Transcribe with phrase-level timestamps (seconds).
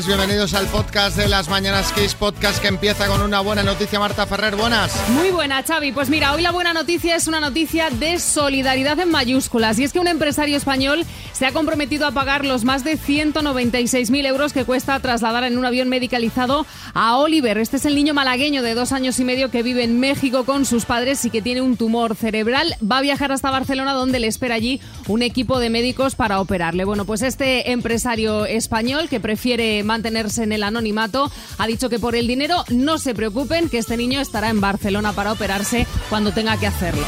[0.00, 4.00] bienvenidos al podcast de las Mañanas Kiss, podcast que empieza con una buena noticia.
[4.00, 4.90] Marta Ferrer, buenas.
[5.10, 5.92] Muy buena, Xavi.
[5.92, 9.78] Pues mira, hoy la buena noticia es una noticia de solidaridad en mayúsculas.
[9.78, 14.26] Y es que un empresario español se ha comprometido a pagar los más de 196.000
[14.26, 16.64] euros que cuesta trasladar en un avión medicalizado
[16.94, 17.58] a Oliver.
[17.58, 20.64] Este es el niño malagueño de dos años y medio que vive en México con
[20.64, 22.74] sus padres y que tiene un tumor cerebral.
[22.82, 26.84] Va a viajar hasta Barcelona donde le espera allí un equipo de médicos para operarle.
[26.84, 32.14] Bueno, pues este empresario español que prefiere mantenerse en el anonimato ha dicho que por
[32.14, 36.56] el dinero no se preocupen, que este niño estará en Barcelona para operarse cuando tenga
[36.56, 37.04] que hacerlo.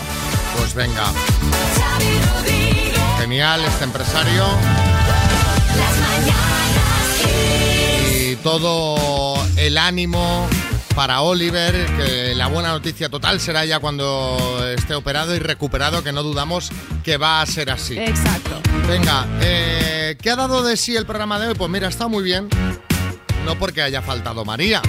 [0.58, 1.04] Pues venga.
[3.18, 4.44] Genial este empresario.
[8.20, 10.48] Y todo el ánimo
[10.94, 16.12] para Oliver, que la buena noticia total será ya cuando esté operado y recuperado, que
[16.12, 16.70] no dudamos
[17.02, 17.98] que va a ser así.
[17.98, 18.60] Exacto.
[18.88, 21.54] Venga, eh, ¿qué ha dado de sí el programa de hoy?
[21.54, 22.48] Pues mira, está muy bien.
[23.44, 24.80] No porque haya faltado María,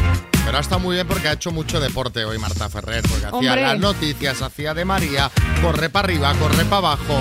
[0.46, 3.32] pero ha estado muy bien porque ha hecho mucho deporte hoy Marta Ferrer, porque hacía
[3.34, 3.62] Hombre.
[3.62, 5.30] las noticias, hacía de María,
[5.62, 7.20] corre para arriba, corre para abajo.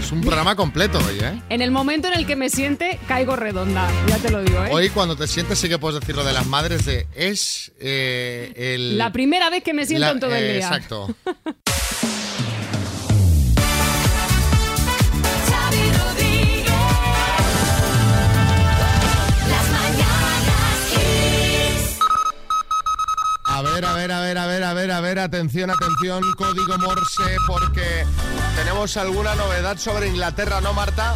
[0.00, 1.40] Es un programa completo hoy, ¿eh?
[1.50, 3.88] En el momento en el que me siente, caigo redonda.
[4.08, 4.70] Ya te lo digo, ¿eh?
[4.72, 8.52] Hoy cuando te sientes sí que puedes decir lo de las madres de es eh,
[8.56, 8.96] el...
[8.98, 10.66] La primera vez que me siento la- en todo el eh, día.
[10.66, 11.14] Exacto.
[24.00, 27.36] ver, a ver, a ver, a ver, a ver, a ver, atención, atención, código Morse,
[27.46, 28.06] porque
[28.56, 31.14] tenemos alguna novedad sobre Inglaterra, ¿no, Marta?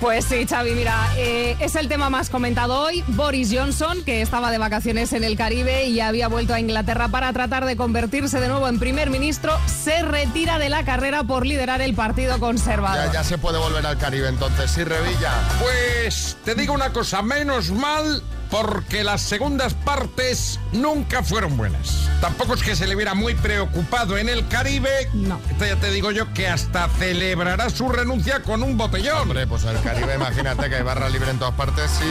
[0.00, 3.04] Pues sí, Xavi, mira, eh, es el tema más comentado hoy.
[3.06, 7.32] Boris Johnson, que estaba de vacaciones en el Caribe y había vuelto a Inglaterra para
[7.32, 11.80] tratar de convertirse de nuevo en primer ministro, se retira de la carrera por liderar
[11.80, 13.06] el Partido Conservador.
[13.06, 15.32] Ya, ya se puede volver al Caribe entonces, sí, Revilla.
[15.60, 22.08] Pues te digo una cosa, menos mal porque las segundas partes nunca fueron buenas.
[22.20, 25.08] Tampoco es que se le viera muy preocupado en el Caribe.
[25.12, 25.40] No.
[25.50, 29.18] Esto ya te digo yo que hasta celebrará su renuncia con un botellón.
[29.22, 32.06] Hombre, pues el Caribe, imagínate que hay barra libre en todas partes, sí.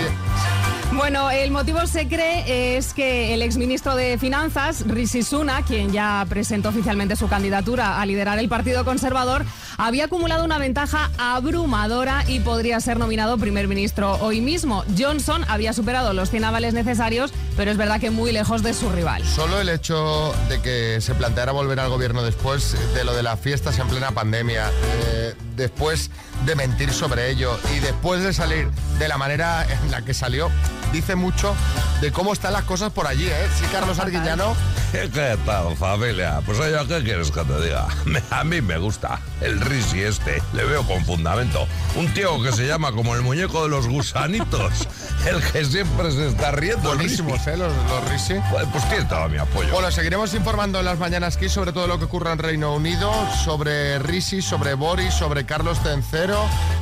[0.94, 6.26] Bueno, el motivo se cree es que el exministro de Finanzas, Rishi Sunak, quien ya
[6.30, 9.46] presentó oficialmente su candidatura a liderar el Partido Conservador,
[9.78, 14.84] había acumulado una ventaja abrumadora y podría ser nominado primer ministro hoy mismo.
[14.98, 18.90] Johnson había superado los 100 avales necesarios, pero es verdad que muy lejos de su
[18.90, 19.24] rival.
[19.26, 23.40] Solo el hecho de que se planteara volver al gobierno después de lo de las
[23.40, 24.70] fiestas en plena pandemia,
[25.08, 26.10] eh, después
[26.46, 28.70] de mentir sobre ello y después de salir
[29.00, 30.50] de la manera en la que salió,
[30.96, 31.54] dice mucho
[32.00, 33.48] de cómo están las cosas por allí, ¿eh?
[33.60, 34.56] Sí, Carlos Arguillano.
[34.92, 36.42] ¿Qué tal, familia?
[36.46, 37.88] Pues oye, ¿qué quieres que te diga?
[38.30, 41.68] A mí me gusta el Risi este, le veo con fundamento.
[41.96, 44.88] Un tío que se llama como el muñeco de los gusanitos,
[45.28, 46.96] el que siempre se está riendo.
[46.96, 47.58] Buenísimos, ¿eh?
[47.58, 48.36] Los, los Risi.
[48.50, 49.74] Pues, pues tiene todo mi apoyo.
[49.74, 53.12] Bueno, seguiremos informando en las mañanas aquí sobre todo lo que ocurra en Reino Unido,
[53.44, 56.36] sobre Risi, sobre Boris, sobre Carlos III,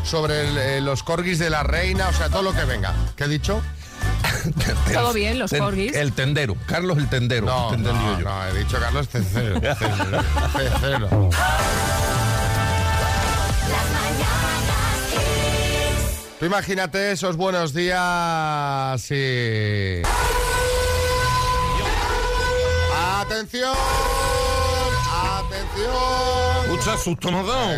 [0.04, 2.94] sobre el, eh, los corgis de la reina, o sea, todo lo que venga.
[3.16, 3.62] ¿Qué he dicho?
[4.94, 5.96] Todo bien, los Ten- corgis.
[5.96, 7.46] El tendero, Carlos el tendero.
[7.46, 8.26] No, te he entendido no, yo.
[8.26, 9.08] no, he dicho Carlos
[13.92, 14.60] mañanas
[15.12, 16.38] Kiss.
[16.40, 20.02] Tú imagínate esos buenos días y...
[23.22, 23.74] ¡Atención!
[25.10, 26.53] ¡Atención!
[26.74, 27.78] Mucha susto nos da,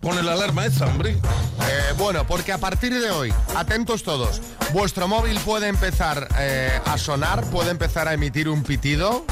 [0.00, 1.10] pone la alarma esa, hombre.
[1.10, 4.40] Eh, bueno, porque a partir de hoy, atentos todos,
[4.72, 9.26] vuestro móvil puede empezar eh, a sonar, puede empezar a emitir un pitido.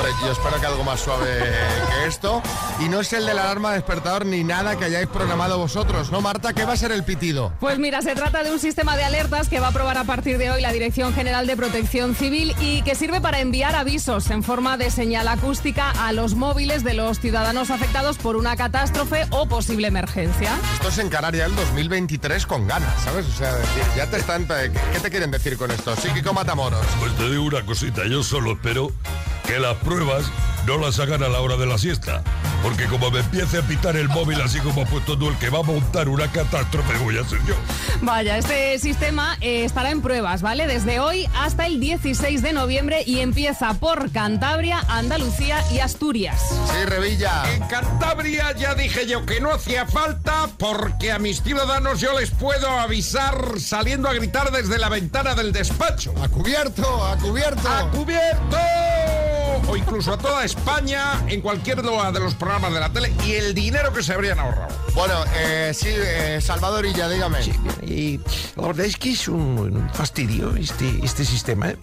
[0.00, 2.42] Hombre, yo espero que algo más suave que esto.
[2.78, 6.22] Y no es el de la alarma despertador ni nada que hayáis programado vosotros, ¿no,
[6.22, 6.54] Marta?
[6.54, 7.52] ¿Qué va a ser el pitido?
[7.60, 10.38] Pues mira, se trata de un sistema de alertas que va a aprobar a partir
[10.38, 14.42] de hoy la Dirección General de Protección Civil y que sirve para enviar avisos en
[14.42, 19.48] forma de señal acústica a los móviles de los ciudadanos afectados por una catástrofe o
[19.48, 20.56] posible emergencia.
[20.76, 23.26] Esto es encarar ya el 2023 con ganas, ¿sabes?
[23.26, 23.52] O sea,
[23.94, 24.46] ya te están...
[24.46, 25.94] ¿Qué qué te quieren decir con esto?
[25.94, 26.86] Psíquico Matamoros.
[27.00, 28.90] Pues te digo una cosita, yo solo espero
[29.50, 30.30] que las pruebas
[30.64, 32.22] no las hagan a la hora de la siesta.
[32.62, 35.50] Porque como me empiece a pitar el móvil así como ha puesto tú, el que
[35.50, 37.56] va a montar una catástrofe voy a ser yo.
[38.00, 40.68] Vaya, este sistema eh, estará en pruebas, ¿vale?
[40.68, 46.40] Desde hoy hasta el 16 de noviembre y empieza por Cantabria, Andalucía y Asturias.
[46.48, 47.52] Sí, Revilla.
[47.52, 52.30] En Cantabria ya dije yo que no hacía falta porque a mis ciudadanos yo les
[52.30, 56.14] puedo avisar saliendo a gritar desde la ventana del despacho.
[56.22, 57.68] A cubierto, a cubierto.
[57.68, 59.19] ¡A cubierto!
[59.70, 63.54] Hoy incluso a toda España en cualquier de los programas de la tele y el
[63.54, 64.74] dinero que se habrían ahorrado.
[64.94, 67.40] Bueno, eh, sí, eh, Salvador y ya, dígame.
[67.40, 67.52] Sí,
[67.82, 68.20] y
[68.56, 71.68] la verdad es que es un, fastidio este, este sistema.
[71.70, 71.76] ¿eh?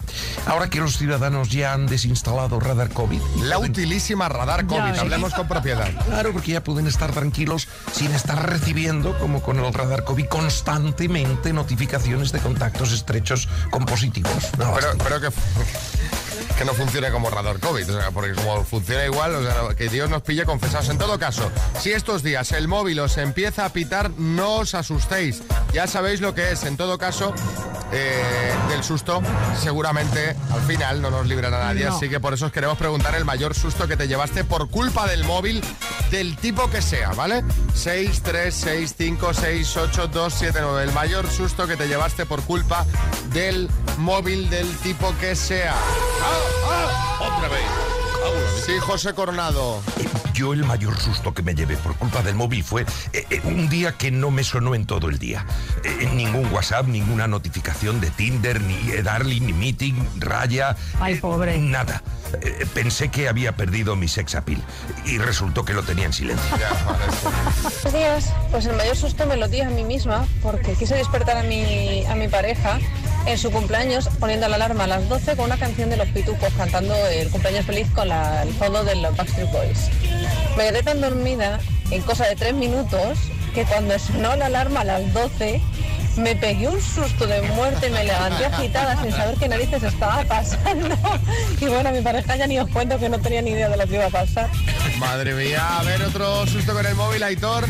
[0.46, 3.20] Ahora que los ciudadanos ya han desinstalado Radar COVID.
[3.44, 4.98] La utilísima radar COVID, ves.
[4.98, 5.88] hablemos con propiedad.
[6.04, 11.54] Claro, porque ya pueden estar tranquilos sin estar recibiendo, como con el radar COVID, constantemente
[11.54, 14.50] notificaciones de contactos estrechos con positivos.
[14.58, 15.28] No, Pero, pero que,
[16.56, 19.88] que no funcione como radar COVID, o sea, porque como funciona igual, o sea, que
[19.88, 20.88] Dios nos pille confesados.
[20.88, 21.50] En todo caso,
[21.80, 25.42] si estos días el móvil os empieza a pitar, no os asustéis.
[25.72, 26.64] Ya sabéis lo que es.
[26.64, 27.34] En todo caso,
[27.92, 29.22] eh, del susto,
[29.60, 31.86] seguramente al final no nos librará nadie.
[31.86, 31.96] No.
[31.96, 35.06] Así que por eso os queremos preguntar el mayor susto que te llevaste por culpa
[35.06, 35.62] del móvil,
[36.10, 37.44] del tipo que sea, ¿vale?
[37.74, 40.82] 6, 3, 6, 5, 6, 8, 2, 7, 9.
[40.84, 42.84] El mayor susto que te llevaste por culpa
[43.32, 43.68] del
[43.98, 45.74] móvil del tipo que sea.
[47.20, 48.64] Otra vez.
[48.64, 49.80] Sí, José Coronado.
[50.34, 52.82] Yo el mayor susto que me llevé por culpa del móvil fue
[53.12, 55.44] eh, eh, un día que no me sonó en todo el día.
[55.84, 60.76] Eh, ningún WhatsApp, ninguna notificación de Tinder, ni eh, Darling, ni Meeting, Raya.
[61.00, 61.58] Ay, eh, pobre.
[61.58, 62.02] Nada.
[62.42, 64.62] Eh, pensé que había perdido mi sex appeal
[65.06, 66.56] y resultó que lo tenía en silencio.
[66.84, 68.32] Buenos días.
[68.50, 72.04] Pues el mayor susto me lo di a mí misma porque quise despertar a mi,
[72.06, 72.78] a mi pareja
[73.28, 76.48] en su cumpleaños poniendo la alarma a las 12 con una canción de los pitufos
[76.56, 79.90] cantando el cumpleaños feliz con la- el fondo de los Backstreet Boys.
[80.56, 81.60] Me quedé tan dormida
[81.90, 83.18] en cosa de tres minutos
[83.54, 85.60] que cuando sonó la alarma a las 12
[86.16, 90.96] me pegué un susto de muerte, me levanté agitada sin saber qué narices estaba pasando.
[91.60, 93.86] Y bueno, mi pareja ya ni os cuento que no tenía ni idea de lo
[93.86, 94.48] que iba a pasar.
[94.98, 97.66] Madre mía, a ver otro susto con el móvil, Aitor.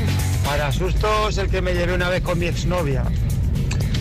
[0.46, 3.02] Para sustos, el que me llevé una vez con mi exnovia.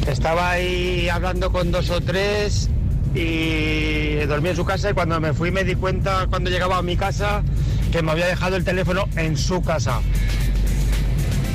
[0.07, 2.69] Estaba ahí hablando con dos o tres
[3.13, 6.81] y dormí en su casa y cuando me fui me di cuenta cuando llegaba a
[6.81, 7.43] mi casa
[7.91, 9.99] que me había dejado el teléfono en su casa.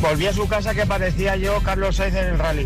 [0.01, 2.65] Volví a su casa que parecía yo Carlos Sainz en el rally.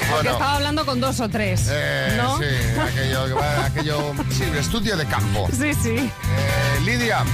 [0.00, 1.68] Que Bueno, estaba hablando con dos o tres.
[1.70, 2.38] eh, ¿No?
[2.38, 2.44] sí,
[2.80, 5.48] aquello, aquello, sí, estudio de campo.
[5.50, 5.96] Sí, sí.
[5.96, 6.10] Eh,
[6.84, 7.24] Lidia,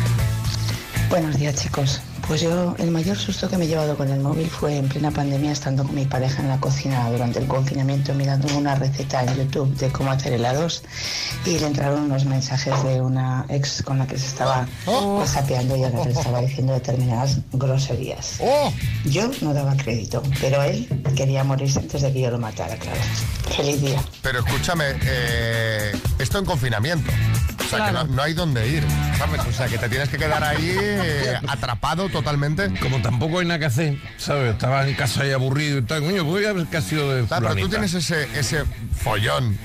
[1.08, 2.00] Buenos días chicos.
[2.30, 5.10] Pues yo el mayor susto que me he llevado con el móvil fue en plena
[5.10, 9.34] pandemia estando con mi pareja en la cocina durante el confinamiento mirando una receta en
[9.34, 10.84] YouTube de cómo hacer helados
[11.44, 15.26] y le entraron unos mensajes de una ex con la que se estaba Oh.
[15.26, 18.36] sapeando y a la que le estaba diciendo determinadas groserías.
[18.40, 18.72] oh,
[19.06, 20.86] Yo no daba crédito, pero él
[21.16, 23.00] quería morirse antes de que yo lo matara, claro.
[23.56, 24.00] Feliz día.
[24.22, 25.90] pero escúchame, eh,
[26.20, 27.10] esto en confinamiento.
[27.58, 28.00] O sea, Claro.
[28.02, 28.84] que no, no hay dónde ir,
[29.16, 29.40] ¿sabes?
[29.48, 32.70] O sea, que te tienes que quedar ahí eh, atrapado totalmente.
[32.80, 34.52] Como tampoco hay nada que hacer, ¿sabes?
[34.52, 36.02] Estaba en casa y aburrido y tal.
[36.02, 38.64] Coño, voy a ver qué ha sido de Claro, pero tú tienes ese, ese
[39.02, 39.58] follón,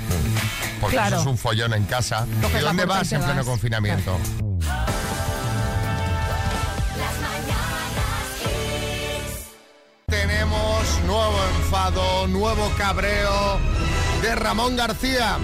[0.82, 1.16] porque Claro.
[1.18, 2.26] eso es un follón en casa.
[2.42, 3.46] Coges ¿Y dónde vas en pleno vas.
[3.46, 4.18] confinamiento?
[6.98, 9.46] Las mañanas Kiss.
[10.08, 13.60] Tenemos nuevo enfado, nuevo cabreo
[14.22, 15.38] de Ramón García.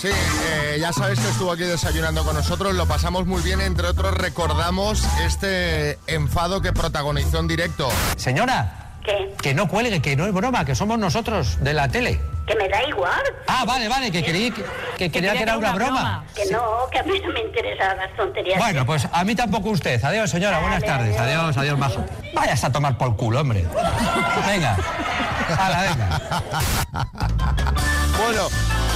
[0.00, 3.86] Sí, eh, ya sabéis que estuvo aquí desayunando con nosotros, lo pasamos muy bien, entre
[3.86, 7.86] otros recordamos este enfado que protagonizó en directo.
[8.16, 9.34] Señora, ¿Qué?
[9.42, 12.18] que no cuelgue, que no es broma, que somos nosotros de la tele.
[12.50, 13.22] Que me da igual.
[13.46, 14.64] Ah, vale, vale, que quería que,
[14.98, 16.24] que quería que era una broma.
[16.34, 18.58] Que no, que a mí no me interesan las tonterías.
[18.58, 20.02] Bueno, pues a mí tampoco usted.
[20.02, 21.16] Adiós, señora, buenas tardes.
[21.16, 21.40] adiós.
[21.42, 22.04] Adiós, adiós, majo.
[22.34, 23.64] Vayas a tomar por culo, hombre.
[24.48, 24.76] Venga.
[25.56, 26.20] Hala, venga.
[28.22, 28.48] Bueno,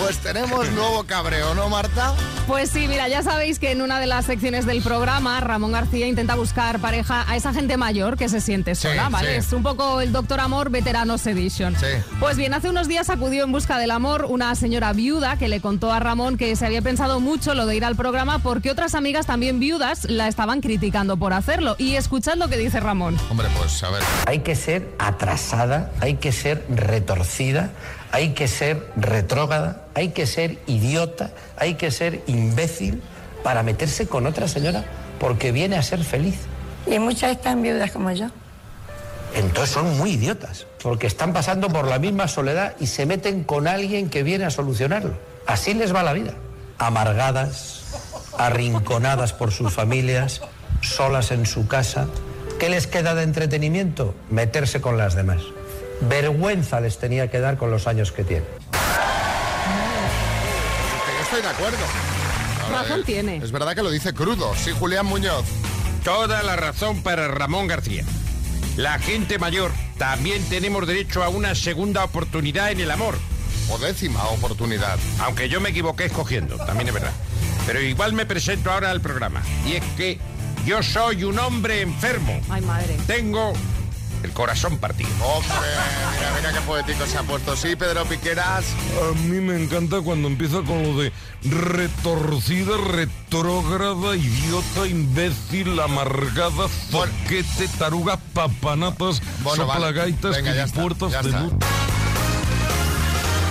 [0.02, 2.12] pues tenemos nuevo cabreo, ¿no, Marta?
[2.46, 6.06] Pues sí, mira, ya sabéis que en una de las secciones del programa Ramón García
[6.06, 9.30] intenta buscar pareja a esa gente mayor que se siente Sí, sola, ¿vale?
[9.30, 9.36] sí.
[9.38, 11.74] Es un poco el Doctor Amor Veteranos Edition.
[11.74, 11.86] Sí.
[12.20, 15.60] Pues bien, hace unos días acudió en busca del amor una señora viuda que le
[15.60, 18.94] contó a Ramón que se había pensado mucho lo de ir al programa porque otras
[18.94, 21.76] amigas también viudas la estaban criticando por hacerlo.
[21.78, 23.16] Y escuchad lo que dice Ramón.
[23.30, 24.02] Hombre, pues a ver.
[24.26, 27.70] Hay que ser atrasada, hay que ser retorcida,
[28.12, 33.02] hay que ser retrógrada, hay que ser idiota, hay que ser imbécil
[33.42, 34.84] para meterse con otra señora
[35.20, 36.36] porque viene a ser feliz.
[36.86, 38.28] Y muchas están viudas como yo.
[39.34, 43.66] Entonces son muy idiotas, porque están pasando por la misma soledad y se meten con
[43.66, 45.14] alguien que viene a solucionarlo.
[45.46, 46.34] Así les va la vida.
[46.78, 47.82] Amargadas,
[48.38, 50.40] arrinconadas por sus familias,
[50.82, 52.06] solas en su casa.
[52.60, 54.14] ¿Qué les queda de entretenimiento?
[54.30, 55.42] Meterse con las demás.
[56.02, 58.46] Vergüenza les tenía que dar con los años que tienen.
[61.06, 61.78] Yo estoy de acuerdo.
[62.66, 63.36] Ahora, Razón tiene.
[63.38, 64.54] Es verdad que lo dice crudo.
[64.54, 65.44] Sí, Julián Muñoz.
[66.04, 68.04] Toda la razón para Ramón García.
[68.76, 73.16] La gente mayor también tenemos derecho a una segunda oportunidad en el amor.
[73.70, 74.98] o décima oportunidad.
[75.20, 77.12] Aunque yo me equivoqué escogiendo, también es verdad.
[77.66, 79.42] Pero igual me presento ahora al programa.
[79.66, 80.18] Y es que
[80.66, 82.40] yo soy un hombre enfermo.
[82.50, 82.96] Ay, madre.
[83.06, 83.54] Tengo
[84.24, 85.10] el corazón partido.
[85.22, 85.52] Hombre,
[86.16, 87.54] mira, mira qué poético se ha puesto.
[87.56, 88.64] Sí, Pedro Piqueras.
[89.10, 91.12] A mí me encanta cuando empieza con lo de
[91.42, 99.80] retorcida, retrógrada, idiota, imbécil, amargada, zoquete, taruga, papanatas, Bueno, vale.
[99.80, 101.52] soplagaitas, Venga, está, puertas de luz.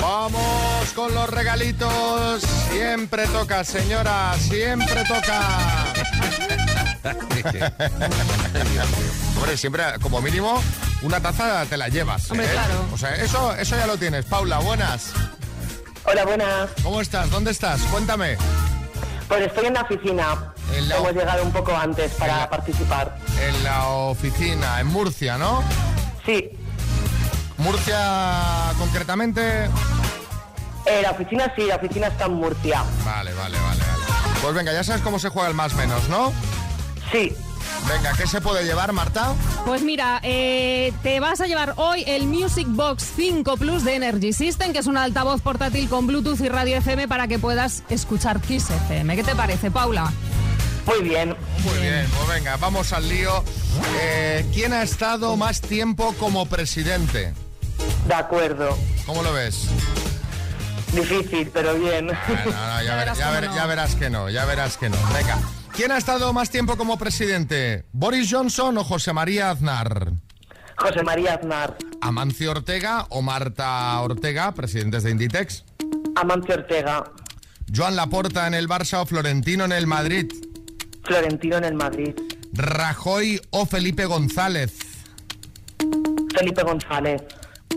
[0.01, 2.41] Vamos con los regalitos.
[2.71, 5.93] Siempre toca, señora, siempre toca.
[9.37, 10.61] Hombre, siempre, como mínimo,
[11.01, 12.29] una taza te la llevas.
[12.31, 12.51] Hombre, ¿eh?
[12.51, 12.85] claro.
[12.93, 14.25] O sea, eso, eso ya lo tienes.
[14.25, 15.11] Paula, buenas.
[16.05, 16.69] Hola, buenas.
[16.81, 17.29] ¿Cómo estás?
[17.29, 17.81] ¿Dónde estás?
[17.83, 18.37] Cuéntame.
[19.27, 20.53] Pues estoy en la oficina.
[20.75, 23.17] En la- Hemos llegado un poco antes para En la- participar.
[23.41, 25.63] En la oficina, en Murcia, ¿no?
[26.25, 26.49] Sí,
[27.57, 29.65] Murcia, concretamente.
[30.85, 32.83] eh, la oficina sí, la oficina está en Murcia.
[33.05, 34.03] Vale, vale, vale, vale.
[34.41, 36.33] Pues venga, ya sabes cómo se juega el más menos, ¿no?
[37.13, 37.33] Sí,
[37.87, 39.33] Venga, ¿qué se puede llevar, Marta?
[39.65, 44.31] Pues mira, eh, te vas a llevar hoy el Music Box 5 Plus de Energy
[44.33, 48.39] System, que es un altavoz portátil con Bluetooth y radio FM para que puedas escuchar
[48.41, 49.15] Kiss FM.
[49.15, 50.11] ¿Qué te parece, Paula?
[50.85, 51.35] muy bien.
[51.65, 53.43] Muy bien, pues venga, vamos al lío.
[54.01, 57.33] Eh, ¿Quién ha estado más tiempo como presidente?
[58.07, 58.77] De acuerdo.
[59.05, 59.67] ¿Cómo lo ves?
[60.93, 62.11] Difícil, pero bien.
[62.11, 63.55] Ah, no, no, ya, ver- verás ya cómo ver- no.
[63.55, 64.97] ya verás que no, ya verás que no.
[65.13, 65.37] Venga.
[65.75, 67.85] ¿Quién ha estado más tiempo como presidente?
[67.93, 70.11] ¿Boris Johnson o José María Aznar?
[70.77, 71.75] José María Aznar.
[72.01, 75.65] ¿Amancio Ortega o Marta Ortega, presidentes de Inditex?
[76.15, 77.03] Amancio Ortega.
[77.75, 80.31] ¿Joan Laporta en el Barça o Florentino en el Madrid?
[81.03, 82.13] Florentino en el Madrid.
[82.53, 84.77] ¿Rajoy o Felipe González?
[86.37, 87.23] Felipe González.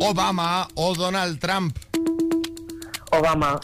[0.00, 1.78] ¿Obama o Donald Trump?
[3.12, 3.58] Obama.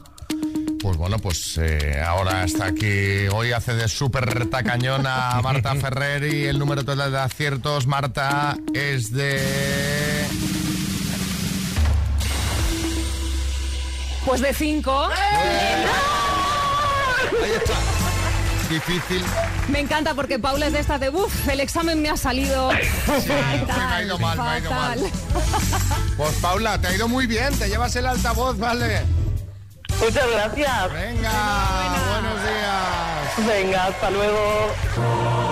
[0.82, 3.28] Pues bueno, pues eh, ahora está aquí.
[3.32, 9.12] Hoy hace de súper tacañona Marta Ferrer y el número total de aciertos, Marta, es
[9.12, 9.40] de.
[14.26, 15.08] Pues de 5.
[18.68, 19.22] Difícil.
[19.68, 22.72] Me encanta porque Paula es de esta de uff, el examen me ha salido.
[22.72, 25.00] Sí, me ha ido mal, me ha ido mal.
[26.16, 29.21] Pues Paula, te ha ido muy bien, te llevas el altavoz, ¿vale?
[30.00, 30.92] Muchas gracias.
[30.92, 33.46] Venga, buenos días.
[33.46, 35.51] Venga, hasta luego.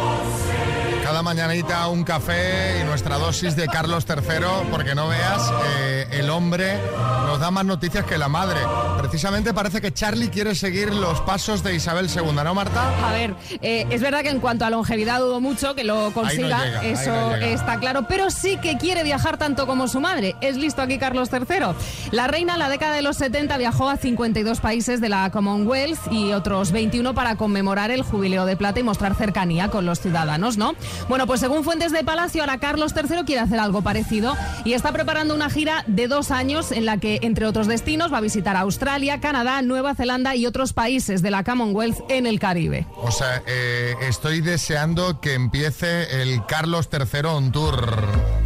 [1.11, 6.31] Cada mañanita un café y nuestra dosis de Carlos III, porque no veas, eh, el
[6.31, 6.79] hombre
[7.27, 8.61] nos da más noticias que la madre.
[8.97, 13.09] Precisamente parece que Charlie quiere seguir los pasos de Isabel II, ¿no, Marta?
[13.09, 16.65] A ver, eh, es verdad que en cuanto a longevidad dudo mucho que lo consiga,
[16.65, 17.47] llega, ahí eso no llega.
[17.49, 20.37] está claro, pero sí que quiere viajar tanto como su madre.
[20.41, 21.75] Es listo aquí Carlos III.
[22.13, 26.13] La reina en la década de los 70 viajó a 52 países de la Commonwealth
[26.13, 30.57] y otros 21 para conmemorar el jubileo de plata y mostrar cercanía con los ciudadanos,
[30.57, 30.75] ¿no?
[31.09, 34.93] Bueno, pues según fuentes de Palacio, ahora Carlos III quiere hacer algo parecido y está
[34.93, 38.57] preparando una gira de dos años en la que, entre otros destinos, va a visitar
[38.57, 42.87] Australia, Canadá, Nueva Zelanda y otros países de la Commonwealth en el Caribe.
[42.97, 48.40] O sea, eh, estoy deseando que empiece el Carlos III on tour.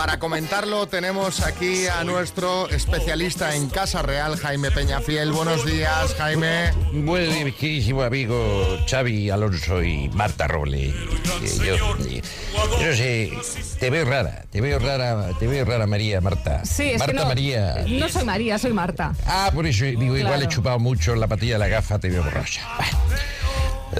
[0.00, 5.30] Para comentarlo tenemos aquí a nuestro especialista en Casa Real, Jaime Peñafiel.
[5.30, 6.72] Buenos días, Jaime.
[6.90, 10.86] Bueno, mi queridísimo amigo Xavi Alonso y Marta Roble.
[10.88, 10.94] Eh,
[11.58, 11.74] Yo,
[12.06, 12.22] eh,
[12.80, 13.30] yo no sé,
[13.78, 16.64] te veo rara, te veo rara, te veo rara María, Marta.
[16.64, 17.84] Sí, es Marta que no, María.
[17.86, 19.14] no soy María, soy Marta.
[19.26, 20.42] Ah, por eso digo, igual Claro.
[20.44, 22.62] he chupado mucho la patilla de la gafa, te veo borrosa.
[22.78, 22.98] Bueno,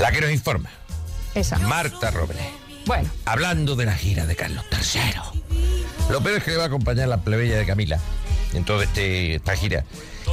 [0.01, 0.71] la que nos informa,
[1.35, 1.59] Esa.
[1.59, 2.41] Marta Roble.
[2.87, 5.80] Bueno, Hablando de la gira de Carlos III.
[6.11, 7.99] Lo peor es que le va a acompañar la plebeya de Camila
[8.53, 9.85] en toda este, esta gira.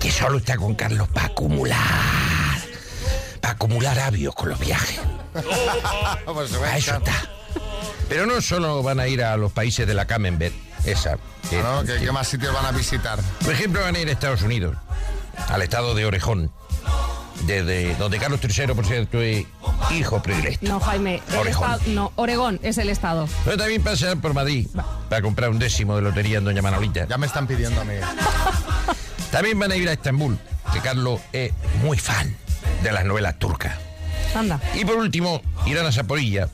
[0.01, 1.77] Que solo está con Carlos para acumular.
[3.41, 4.99] Para acumular avios con los viajes.
[5.35, 7.13] A eso está.
[8.09, 10.55] Pero no solo van a ir a los países de la Camembert,
[10.85, 11.17] esa.
[11.49, 11.83] que- ¿no?
[11.83, 13.19] ¿Qué, qué más sitios van a visitar?
[13.43, 14.75] Por ejemplo, van a ir a Estados Unidos,
[15.49, 16.51] al estado de Orejón,
[17.45, 19.45] desde donde Carlos III, por cierto, es
[19.91, 20.67] hijo predilecto.
[20.67, 21.21] no, Jaime.
[21.45, 23.27] estado- no, Oregón es el estado.
[23.45, 24.67] Pero también pasear por Madrid
[25.09, 27.07] para comprar un décimo de lotería en Doña Manolita.
[27.07, 27.93] Ya me están pidiendo a mí.
[29.31, 30.37] También van a ir a Estambul,
[30.73, 31.51] que Carlos es
[31.83, 32.33] muy fan
[32.81, 33.75] de las novelas turcas.
[34.33, 34.59] Anda.
[34.73, 36.49] Y por último, irán a Zaporilla.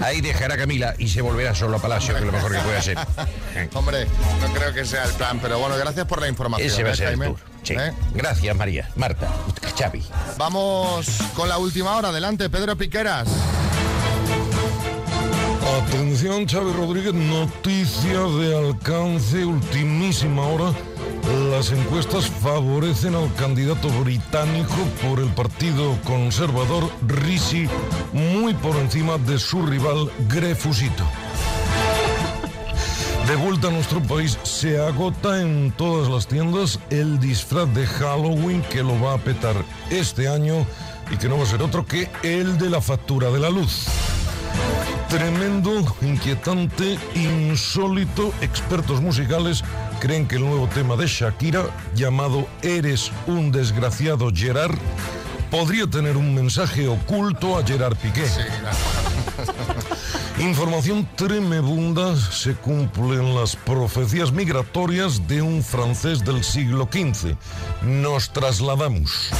[0.00, 2.58] Ahí dejará a Camila y se volverá solo a Palacio, que es lo mejor que
[2.60, 2.96] puede hacer.
[3.74, 4.06] Hombre,
[4.40, 6.70] no creo que sea el plan, pero bueno, gracias por la información.
[6.70, 7.36] Ese va a ¿eh, ser el tour.
[7.68, 7.74] Sí.
[7.74, 7.92] ¿Eh?
[8.14, 8.88] Gracias, María.
[8.96, 9.28] Marta.
[9.78, 10.02] Xavi.
[10.38, 12.08] Vamos con la última hora.
[12.08, 13.28] Adelante, Pedro Piqueras.
[15.84, 20.72] Atención, Xavi Rodríguez, noticia de alcance, ultimísima hora.
[21.50, 27.68] Las encuestas favorecen al candidato británico por el Partido Conservador Risi
[28.14, 31.04] muy por encima de su rival Grefusito.
[33.28, 38.62] De vuelta a nuestro país, se agota en todas las tiendas el disfraz de Halloween
[38.62, 39.54] que lo va a petar
[39.90, 40.66] este año
[41.10, 43.84] y que no va a ser otro que el de la factura de la luz.
[45.10, 48.32] Tremendo, inquietante, insólito.
[48.40, 49.62] Expertos musicales
[50.00, 54.78] creen que el nuevo tema de Shakira, llamado Eres un desgraciado Gerard,
[55.50, 58.24] podría tener un mensaje oculto a Gerard Piqué.
[60.40, 67.34] Información tremebunda se cumplen las profecías migratorias de un francés del siglo XV.
[67.82, 69.30] Nos trasladamos.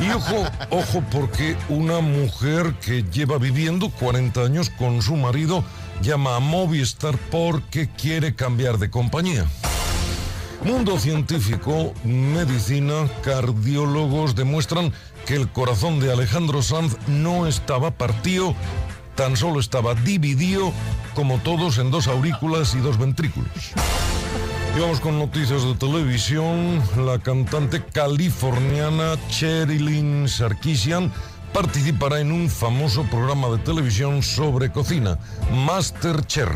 [0.00, 5.64] Y ojo, ojo, porque una mujer que lleva viviendo 40 años con su marido
[6.00, 9.46] llama a Movistar porque quiere cambiar de compañía.
[10.62, 14.92] Mundo científico, medicina, cardiólogos demuestran
[15.26, 18.54] que el corazón de Alejandro Sanz no estaba partido,
[19.14, 20.72] tan solo estaba dividido,
[21.14, 23.50] como todos, en dos aurículas y dos ventrículos.
[24.76, 26.82] Y vamos con noticias de televisión.
[27.06, 31.12] La cantante californiana Cherilyn Sarkisian
[31.52, 35.18] participará en un famoso programa de televisión sobre cocina,
[35.52, 36.48] Masterchef.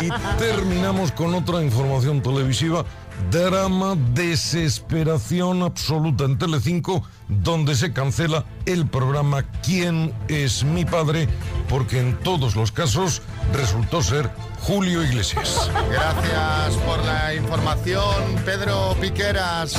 [0.00, 0.08] Y
[0.38, 2.84] terminamos con otra información televisiva.
[3.30, 11.28] Drama, desesperación absoluta en Telecinco, donde se cancela el programa ¿Quién es mi padre?
[11.68, 14.30] Porque en todos los casos resultó ser
[14.60, 15.70] Julio Iglesias.
[15.90, 19.74] Gracias por la información, Pedro Piqueras.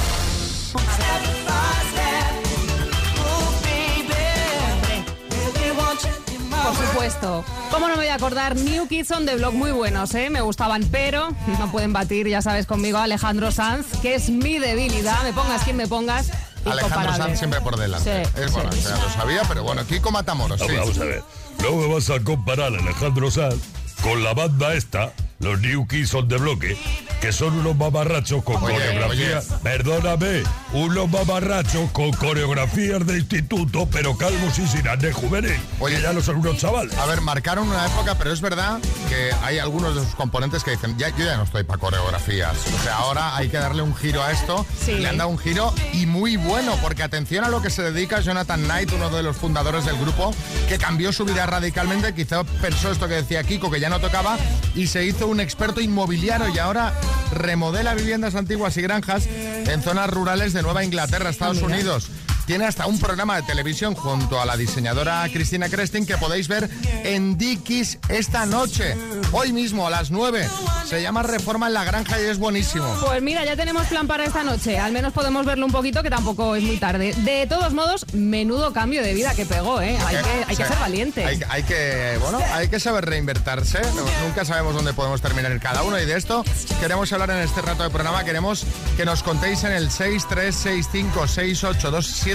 [6.65, 7.45] Por supuesto.
[7.69, 8.55] ¿Cómo no me voy a acordar?
[8.55, 10.31] New Kids on the Block, muy buenos, ¿eh?
[10.31, 11.29] Me gustaban, pero
[11.60, 15.22] no pueden batir, ya sabes, conmigo a Alejandro Sanz, que es mi debilidad.
[15.24, 16.31] Me pongas quien me pongas.
[16.65, 17.15] Alejandro.
[17.15, 18.25] Sanz siempre por delante.
[18.25, 20.60] Sí, es bueno, sí, ya lo sabía, pero bueno, Kiko Matamoros.
[20.60, 20.63] sí.
[20.63, 21.23] Hombre, vamos a ver.
[21.62, 23.62] No me vas a comparar a Alejandro Sanz
[24.01, 26.78] con la banda esta, los New Kids on the Bloque,
[27.21, 29.39] que son unos mamarrachos con Oye, coreografía.
[29.39, 29.60] oye.
[29.63, 30.43] Perdóname,
[30.74, 35.60] unos mamarrachos con coreografías de instituto, pero calvos y sin arnés juvenil.
[35.80, 35.98] Oye.
[35.98, 36.98] que ya no son unos chavales.
[36.98, 40.71] A ver, marcaron una época, pero es verdad que hay algunos de sus componentes que
[40.71, 42.56] dicen, ya, yo ya no estoy para coreografías.
[42.80, 44.65] O sea, ahora hay que darle un giro a esto.
[44.84, 44.93] Sí.
[44.93, 48.19] Le han dado un giro y muy bueno, porque atención a lo que se dedica
[48.21, 50.34] Jonathan Knight, uno de los fundadores del grupo,
[50.69, 52.13] que cambió su vida radicalmente.
[52.15, 54.38] Quizá pensó esto que decía Kiko, que ya no tocaba,
[54.76, 56.94] y se hizo un experto inmobiliario y ahora
[57.34, 62.10] remodela viviendas antiguas y granjas en zonas rurales de Nueva Inglaterra, Estados Unidos.
[62.45, 66.69] Tiene hasta un programa de televisión junto a la diseñadora Cristina Crestin que podéis ver
[67.03, 68.95] en Dickies esta noche,
[69.31, 70.47] hoy mismo a las 9.
[70.88, 72.86] Se llama Reforma en la Granja y es buenísimo.
[73.03, 74.77] Pues mira, ya tenemos plan para esta noche.
[74.77, 77.13] Al menos podemos verlo un poquito, que tampoco es muy tarde.
[77.23, 79.97] De todos modos, menudo cambio de vida que pegó, ¿eh?
[80.05, 80.69] Hay que, hay que Sí.
[80.69, 81.25] ser valiente.
[81.25, 83.81] Hay, hay que, bueno, hay que saber reinvertirse.
[84.23, 86.43] Nunca sabemos dónde podemos terminar en cada uno y de esto
[86.79, 88.23] queremos hablar en este rato de programa.
[88.23, 88.65] Queremos
[88.97, 89.89] que nos contéis en el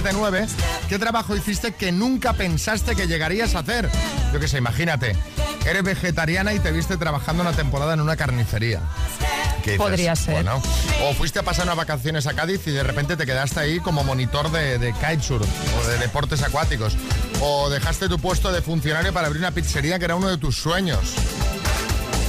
[0.03, 3.89] 636568279 qué trabajo hiciste que nunca pensaste que llegarías a hacer.
[4.33, 5.15] Yo que sé, imagínate,
[5.65, 8.81] eres vegetariana y te viste trabajando una temporada en una carnicería.
[9.63, 9.77] ¿Qué dices?
[9.77, 10.33] Podría ser.
[10.33, 10.61] Bueno,
[11.03, 14.03] o fuiste a pasar unas vacaciones a Cádiz y de repente te quedaste ahí como
[14.03, 15.47] monitor de, de kitesurf
[15.79, 16.97] o de deportes acuáticos.
[17.41, 20.57] O dejaste tu puesto de funcionario para abrir una pizzería que era uno de tus
[20.57, 21.13] sueños.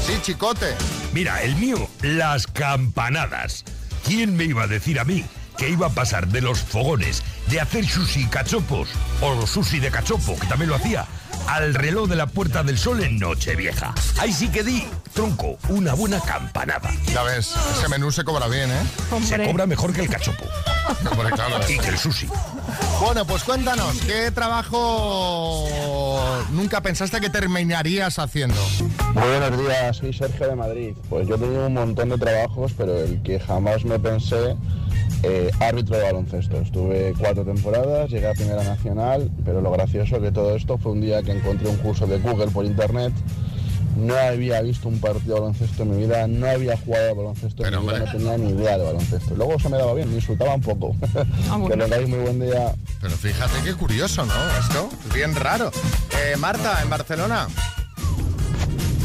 [0.07, 0.75] Sí, chicote.
[1.13, 3.65] Mira, el mío, las campanadas.
[4.05, 5.25] ¿Quién me iba a decir a mí
[5.57, 8.89] que iba a pasar de los fogones de hacer sushi cachopos
[9.21, 11.07] o sushi de cachopo, que también lo hacía,
[11.49, 13.95] al reloj de la Puerta del Sol en Nochevieja?
[14.21, 16.91] Ahí sí que di, tronco, una buena campanada.
[17.13, 18.83] Ya ves, ese menú se cobra bien, ¿eh?
[19.25, 20.45] Se cobra mejor que el cachopo
[21.11, 21.57] Hombre, claro.
[21.69, 22.29] y que el sushi.
[23.01, 25.69] Bueno, pues cuéntanos, ¿qué trabajo
[26.53, 28.61] nunca pensaste que terminarías haciendo?
[29.15, 30.95] Muy buenos días, soy Sergio de Madrid.
[31.09, 34.57] Pues yo he tenido un montón de trabajos, pero el que jamás me pensé,
[35.23, 36.59] eh, árbitro de baloncesto.
[36.59, 41.01] Estuve cuatro temporadas, llegué a Primera Nacional, pero lo gracioso que todo esto fue un
[41.01, 43.13] día que encontré un curso de Google por internet.
[43.97, 47.63] No había visto un partido de baloncesto en mi vida, no había jugado a baloncesto
[47.63, 49.35] Pero, en mi vida, no tenía ni idea de baloncesto.
[49.35, 50.97] Luego se me daba bien, me insultaba un poco.
[51.51, 51.69] Ah, bueno.
[51.69, 52.75] que tengáis muy buen día.
[53.01, 54.33] Pero fíjate qué curioso, ¿no?
[54.59, 55.71] Esto es bien raro.
[56.25, 57.49] Eh, Marta, en Barcelona.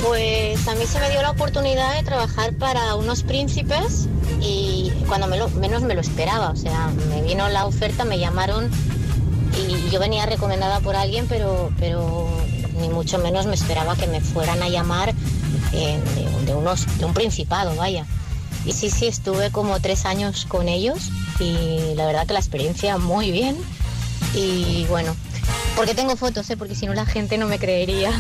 [0.04, 4.08] Pues a mí se me dio la oportunidad de trabajar para unos príncipes
[4.40, 6.50] y cuando me lo- menos me lo esperaba.
[6.50, 8.70] O sea, me vino la oferta, me llamaron
[9.58, 12.28] y yo venía recomendada por alguien, pero, pero
[12.80, 15.14] ni mucho menos me esperaba que me fueran a llamar
[15.74, 18.06] eh, de, de unos, de un principado, vaya.
[18.66, 22.98] Y sí, sí, estuve como tres años con ellos y la verdad que la experiencia
[22.98, 23.56] muy bien.
[24.36, 25.16] Y bueno,
[25.76, 26.58] porque tengo fotos, ¿eh?
[26.58, 28.12] porque si no la gente no me creería.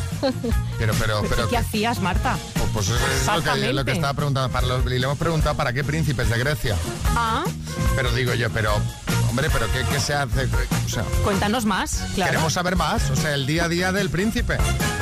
[0.77, 1.49] Pero, pero, pero.
[1.49, 2.37] ¿Qué hacías, Marta?
[2.73, 3.85] Pues eso es lo que, lo Exactamente.
[3.85, 4.49] que estaba preguntando.
[4.51, 6.75] Para los- y le hemos preguntado para qué príncipes de Grecia.
[7.15, 7.43] Ah,
[7.95, 8.73] Pero digo yo, pero.
[9.29, 10.47] Hombre, pero ¿qué, qué se hace?
[10.85, 12.31] O sea, cuéntanos más, claro.
[12.31, 13.09] queremos saber más.
[13.09, 14.57] O sea, el día a día del príncipe.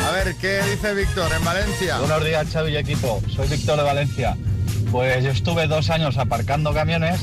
[0.07, 1.99] A ver, ¿qué dice Víctor en Valencia?
[1.99, 3.21] Buenos días, Xavi y equipo.
[3.33, 4.35] Soy Víctor de Valencia.
[4.91, 7.21] Pues yo estuve dos años aparcando camiones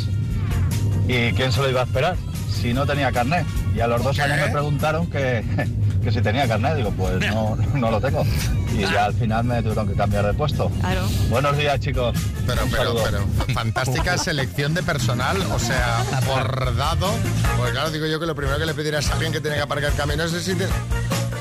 [1.08, 2.16] y ¿quién se lo iba a esperar?
[2.60, 3.46] Si no tenía carnet.
[3.74, 5.44] Y a los dos años me preguntaron que,
[6.02, 6.76] que si tenía carnet.
[6.76, 8.24] Digo, pues no, no lo tengo.
[8.72, 10.70] Y ya al final me tuvieron que cambiar de puesto.
[10.80, 11.02] Claro.
[11.28, 12.16] Buenos días, chicos.
[12.46, 13.04] Pero, Un pero, saludo.
[13.04, 17.12] pero, fantástica selección de personal, o sea, bordado.
[17.58, 19.62] Pues claro, digo yo que lo primero que le pedirás a alguien que tiene que
[19.62, 20.72] aparcar camiones es si tiene...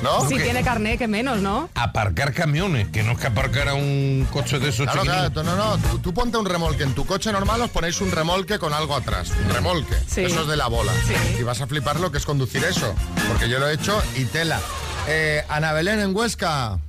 [0.02, 0.28] ¿No?
[0.28, 1.70] Si tiene carné, que menos, ¿no?
[1.76, 5.78] Aparcar camiones, que no es que aparcar a un coche de esos Claro, no, no,
[5.78, 6.84] tú, tú ponte un remolque.
[6.84, 9.32] En tu coche normal os ponéis un remolque con algo atrás.
[9.46, 9.96] Un remolque.
[10.08, 10.22] Sí.
[10.22, 10.92] Eso es de la bola.
[11.40, 12.94] Y vas a flipar lo que es conducir eso.
[13.28, 14.60] Porque yo lo he hecho y tela.
[15.08, 16.80] Eh, Ana Belén en Huesca.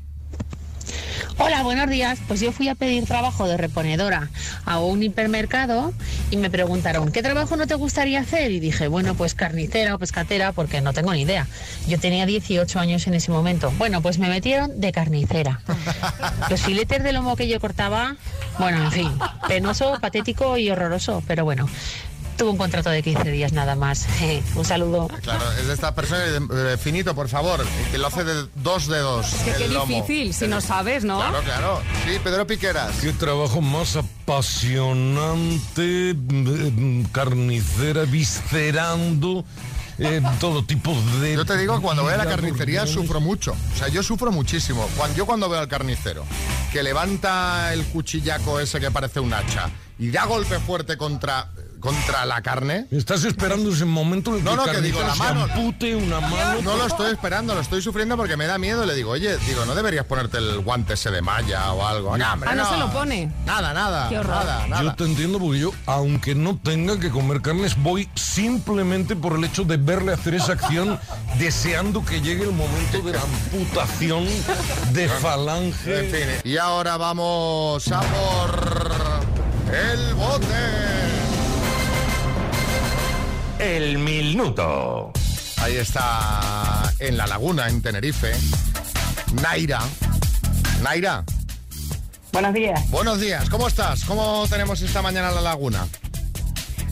[1.38, 2.18] Hola, buenos días.
[2.29, 4.29] Pues yo fui a pedir trabajo de reponedora
[4.64, 5.92] a un hipermercado
[6.31, 8.51] y me preguntaron, ¿qué trabajo no te gustaría hacer?
[8.51, 11.47] Y dije, bueno, pues carnicera o pescatera porque no tengo ni idea.
[11.88, 13.73] Yo tenía 18 años en ese momento.
[13.79, 15.61] Bueno, pues me metieron de carnicera.
[16.51, 18.16] Los filetes de lomo que yo cortaba,
[18.59, 19.11] bueno, en fin,
[19.49, 21.68] penoso, patético y horroroso, pero bueno.
[22.42, 24.05] Tuve un contrato de 15 días nada más.
[24.57, 25.07] un saludo.
[25.22, 29.33] Claro, es de esta persona, eh, finito, por favor, que lo hace de dos dedos.
[29.33, 29.87] Es que el qué lomo.
[29.87, 31.18] difícil, si no sabes, ¿no?
[31.18, 31.81] Claro, claro.
[32.05, 32.96] Sí, Pedro Piqueras.
[33.00, 39.44] Qué trabajo más apasionante, mm, carnicera, viscerando,
[39.98, 41.37] eh, todo tipo de...
[41.37, 43.52] Yo te digo, cuando voy a la carnicería sufro mucho.
[43.52, 44.85] O sea, yo sufro muchísimo.
[44.96, 46.24] Cuando, yo cuando veo al carnicero
[46.72, 51.50] que levanta el cuchillaco ese que parece un hacha y da golpe fuerte contra,
[51.83, 52.87] contra la carne.
[52.90, 55.42] Estás esperando ese momento en el No, que no, que digo, la mano.
[55.42, 56.62] ampute una mano.
[56.62, 58.87] No lo estoy esperando, lo estoy sufriendo porque me da miedo.
[58.87, 62.16] Le digo, oye, digo, no deberías ponerte el guante ese de malla o algo.
[62.16, 63.31] No, hombre, Ah, no se lo pone.
[63.45, 64.09] Nada, nada.
[64.09, 64.37] Qué horror.
[64.37, 64.83] Nada, nada.
[64.83, 69.45] Yo te entiendo porque yo, aunque no tenga que comer carnes, voy simplemente por el
[69.45, 70.99] hecho de verle hacer esa acción,
[71.38, 74.25] deseando que llegue el momento de la amputación
[74.92, 76.07] de falange.
[76.07, 81.21] En fin, y ahora vamos a por el bote.
[83.62, 85.12] El minuto.
[85.59, 88.33] Ahí está en la laguna, en Tenerife.
[89.40, 89.81] Naira.
[90.83, 91.25] Naira.
[92.33, 92.90] Buenos días.
[92.90, 94.05] Buenos días, ¿cómo estás?
[94.05, 95.87] ¿Cómo tenemos esta mañana la laguna?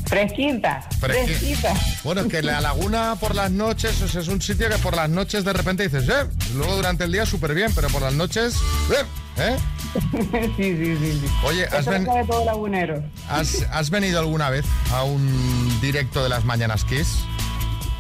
[0.06, 1.74] Fresquita, Fresqui- fresquita.
[2.04, 5.08] Bueno, que la laguna por las noches o sea, es un sitio que por las
[5.08, 8.54] noches de repente dices, eh, luego durante el día súper bien, pero por las noches,
[8.90, 9.04] eh,
[9.40, 9.56] ¿eh?
[10.56, 11.26] sí, sí, sí, sí.
[11.44, 13.02] Oye, has, ven- todo lagunero.
[13.28, 17.18] has- has venido alguna vez a un directo de las Mañanas Kiss?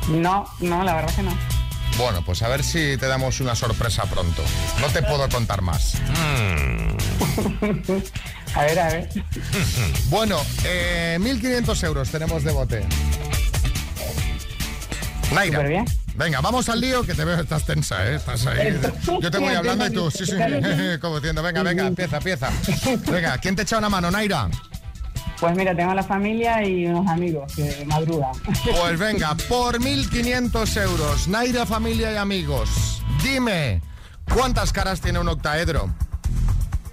[0.08, 1.32] No, no, la verdad que no.
[1.98, 4.42] Bueno, pues a ver si te damos una sorpresa pronto.
[4.80, 5.94] No te puedo contar más.
[8.54, 9.08] A ver, a ver.
[10.06, 12.84] Bueno, eh, 1.500 euros tenemos de bote.
[15.32, 15.60] Naira.
[15.60, 15.84] Bien.
[16.20, 18.16] Venga, vamos al lío, que te veo, estás tensa, ¿eh?
[18.16, 18.78] Estás ahí.
[19.22, 20.36] Yo te voy hablando y tú, sí, sí,
[21.00, 22.50] como diciendo, venga, venga, empieza, empieza.
[23.10, 24.50] Venga, ¿quién te echa una mano, Naira?
[25.40, 28.32] Pues mira, tengo la familia y unos amigos que madrugan.
[28.42, 33.80] Pues venga, por 1.500 euros, Naira, familia y amigos, dime,
[34.34, 35.88] ¿cuántas caras tiene un octaedro?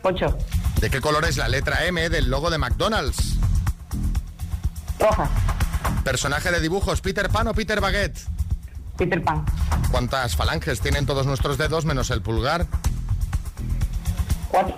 [0.03, 0.37] Ocho.
[0.79, 3.35] ¿De qué color es la letra M del logo de McDonald's?
[4.97, 5.29] Roja.
[6.05, 8.36] Personaje de dibujos, Peter Pan o Peter Baguette?
[8.97, 9.45] Peter Pan.
[9.91, 12.65] ¿Cuántas falanges tienen todos nuestros dedos menos el pulgar?
[14.49, 14.75] Cuatro.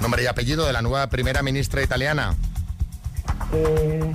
[0.00, 2.34] Nombre y apellido de la nueva primera ministra italiana.
[3.52, 4.14] Eh,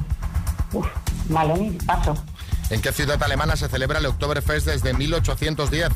[0.74, 0.88] uf,
[1.30, 2.16] Malón, paso.
[2.70, 5.90] ¿En qué ciudad alemana se celebra el Oktoberfest desde 1810?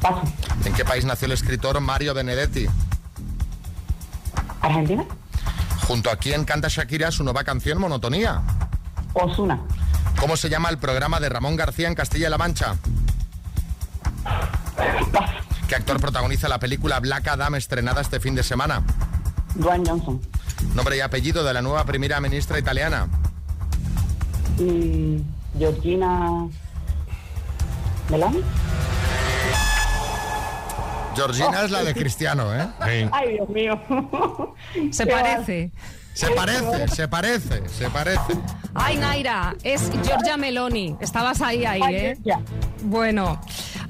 [0.00, 0.22] Paso.
[0.64, 2.66] ¿En qué país nació el escritor Mario Benedetti?
[4.60, 5.04] Argentina.
[5.86, 8.42] ¿Junto a quién canta Shakira su nueva canción Monotonía?
[9.12, 9.60] Osuna.
[10.20, 12.76] ¿Cómo se llama el programa de Ramón García en Castilla-La Mancha?
[15.68, 18.82] ¿Qué actor protagoniza la película Black Adam estrenada este fin de semana?
[19.54, 20.20] Dwayne Johnson.
[20.74, 23.08] Nombre y apellido de la nueva primera ministra italiana.
[24.58, 25.22] Y
[25.58, 26.48] Georgina.
[28.10, 28.42] ¿Meloni?
[31.14, 32.68] Georgina es la de Cristiano, ¿eh?
[32.80, 33.80] Ay, Dios mío.
[34.90, 35.70] Se parece.
[36.14, 38.20] Se parece, se parece, se parece.
[38.72, 40.96] Ay, Naira, es Giorgia Meloni.
[41.00, 42.16] Estabas ahí, ahí, ¿eh?
[42.24, 42.40] ya.
[42.82, 43.40] Bueno,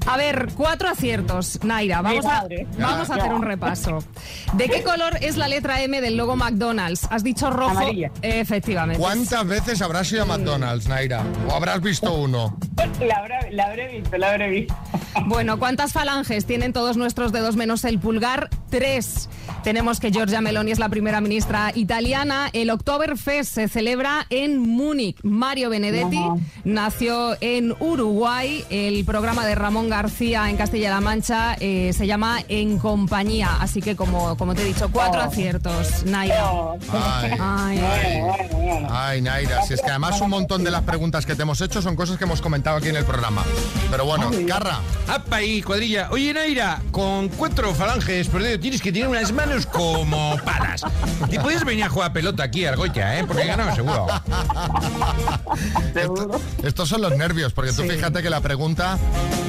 [0.07, 2.01] A ver, cuatro aciertos, Naira.
[2.01, 2.45] Vamos, a,
[2.79, 4.03] vamos hacer un repaso.
[4.53, 7.07] ¿De qué color es la letra M del logo McDonald's?
[7.09, 7.71] Has dicho rojo.
[7.71, 8.11] Amarilla.
[8.21, 8.99] Efectivamente.
[8.99, 11.23] ¿Cuántas veces habrás ido a McDonald's, Naira?
[11.49, 12.57] ¿O habrás visto uno?
[12.99, 14.75] La habré, la habré visto, la habré visto.
[15.27, 18.49] Bueno, ¿cuántas falanges tienen todos nuestros dedos menos el pulgar?
[18.69, 19.29] Tres.
[19.63, 22.49] Tenemos que Giorgia Meloni es la primera ministra italiana.
[22.53, 25.17] El Oktoberfest se celebra en Múnich.
[25.23, 26.35] Mario Benedetti Ajá.
[26.65, 28.63] nació en Uruguay.
[28.69, 33.57] El programa de Ramón García en Castilla-La Mancha eh, se llama En Compañía.
[33.59, 35.25] Así que, como, como te he dicho, cuatro Oh.
[35.25, 36.43] aciertos, Naira.
[36.91, 37.79] Ay, Ay,
[38.91, 41.81] ay, Naira, si es que además un montón de las preguntas que te hemos hecho
[41.81, 43.43] son cosas que hemos comentado aquí en el programa.
[43.89, 46.09] Pero bueno, Carra, ¡Apa ahí, cuadrilla!
[46.11, 50.81] Oye, Naira, con cuatro falanges por dedo tienes que tener unas manos como palas.
[51.29, 53.23] Y puedes venir a jugar pelota aquí, Argolla, ¿eh?
[53.25, 54.07] Porque he ganado seguro.
[55.93, 56.41] Seguro.
[56.63, 58.97] estos son los nervios, porque tú fíjate que la pregunta,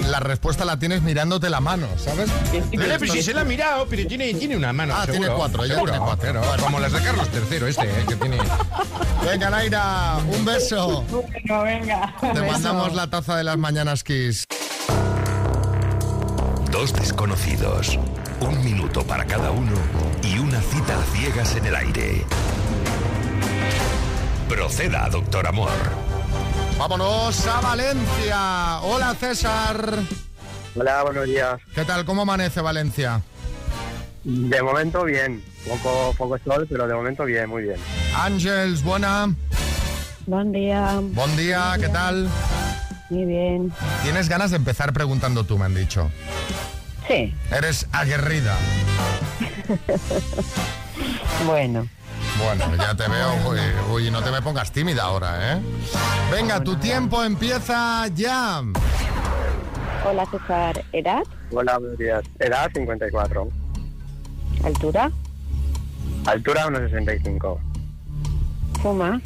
[0.08, 2.28] la respuesta la tienes mirándote la mano, ¿sabes?
[2.76, 4.94] Vale, pero si se la ha mirado, pero tiene, tiene una mano.
[4.94, 5.20] Ah, seguro.
[5.20, 6.42] tiene cuatro, ella tiene cuatro.
[6.60, 8.04] como las de Carlos III, este, ¿eh?
[8.06, 8.38] que tiene.
[9.24, 11.02] Venga, Naira, un beso.
[11.10, 12.14] Bueno, venga.
[12.20, 14.46] Te mandamos la taza de las mañanas Kiss.
[16.78, 17.98] Dos desconocidos,
[18.38, 19.72] un minuto para cada uno
[20.22, 22.22] y una cita a ciegas en el aire.
[24.46, 25.70] Proceda, doctor Amor.
[26.78, 28.80] Vámonos a Valencia.
[28.82, 30.00] Hola, César.
[30.74, 31.58] Hola, buenos días.
[31.74, 32.04] ¿Qué tal?
[32.04, 33.22] ¿Cómo amanece Valencia?
[34.24, 35.42] De momento bien.
[35.66, 37.76] Poco, poco sol, pero de momento bien, muy bien.
[38.14, 39.34] Ángels, buena.
[40.26, 41.00] Buen día.
[41.00, 42.28] Buen día, ¿qué tal?
[43.08, 43.72] Muy bien.
[44.02, 46.10] Tienes ganas de empezar preguntando tú, me han dicho.
[47.08, 47.34] Sí.
[47.50, 48.56] Eres aguerrida.
[51.46, 51.86] Bueno.
[52.42, 53.34] Bueno, ya te veo.
[53.48, 53.58] Uy,
[53.92, 55.60] uy, no te me pongas tímida ahora, ¿eh?
[56.30, 58.62] Venga, tu tiempo empieza ya.
[60.04, 60.84] Hola, César.
[60.92, 61.22] ¿Edad?
[61.52, 62.24] Hola, buenos días.
[62.38, 63.48] Edad 54.
[64.64, 65.10] ¿Altura?
[66.26, 67.58] Altura 1,65.
[68.82, 69.22] ¿Fumas?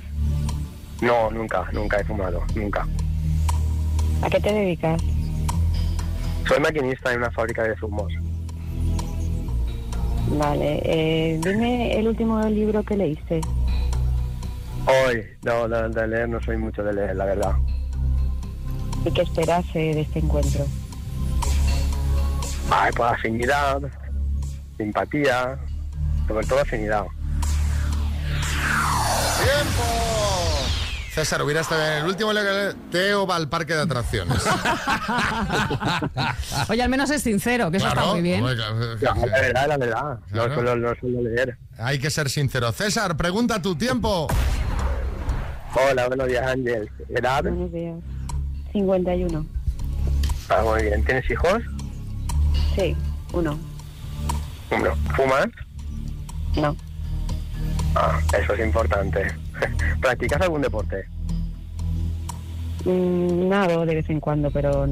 [1.01, 2.87] No, nunca, nunca he fumado, nunca.
[4.23, 5.01] ¿A qué te dedicas?
[6.47, 8.13] Soy maquinista en una fábrica de zumos.
[10.29, 10.81] Vale.
[10.85, 13.41] Eh, dime el último libro que leíste.
[14.87, 17.53] Hoy, no, no, de leer no soy mucho de leer, la verdad.
[19.05, 20.67] ¿Y qué esperas eh, de este encuentro?
[22.71, 23.81] Ay, pues afinidad,
[24.77, 25.59] simpatía,
[26.29, 27.05] sobre todo afinidad.
[29.43, 30.20] ¡Tiempo!
[31.13, 31.95] César, hubiera estado bien.
[32.05, 32.41] El último le
[32.93, 34.39] Teo va al parque de atracciones.
[36.69, 38.45] Oye, al menos es sincero, que eso está muy bien.
[38.45, 38.77] hombre, claro,
[39.27, 40.19] La, verdad, la verdad.
[40.31, 40.49] Claro.
[40.49, 41.59] No suelo, no suelo leer.
[41.79, 42.71] Hay que ser sincero.
[42.71, 44.29] César, pregunta tu tiempo.
[45.75, 46.89] Hola, buenos días, Ángel.
[47.09, 47.43] ¿Edad?
[47.43, 47.97] Buenos días.
[48.73, 49.47] 51.
[50.49, 51.05] Ah, muy bien.
[51.05, 51.61] ¿Tienes hijos?
[52.77, 52.97] Sí,
[53.33, 53.59] uno.
[54.71, 54.95] Uno.
[55.17, 55.47] ¿Fumas?
[56.57, 56.77] No.
[57.97, 59.27] Ah, eso es importante.
[60.01, 61.05] ¿Practicas algún deporte?
[62.85, 64.87] Mm, nado de vez en cuando, pero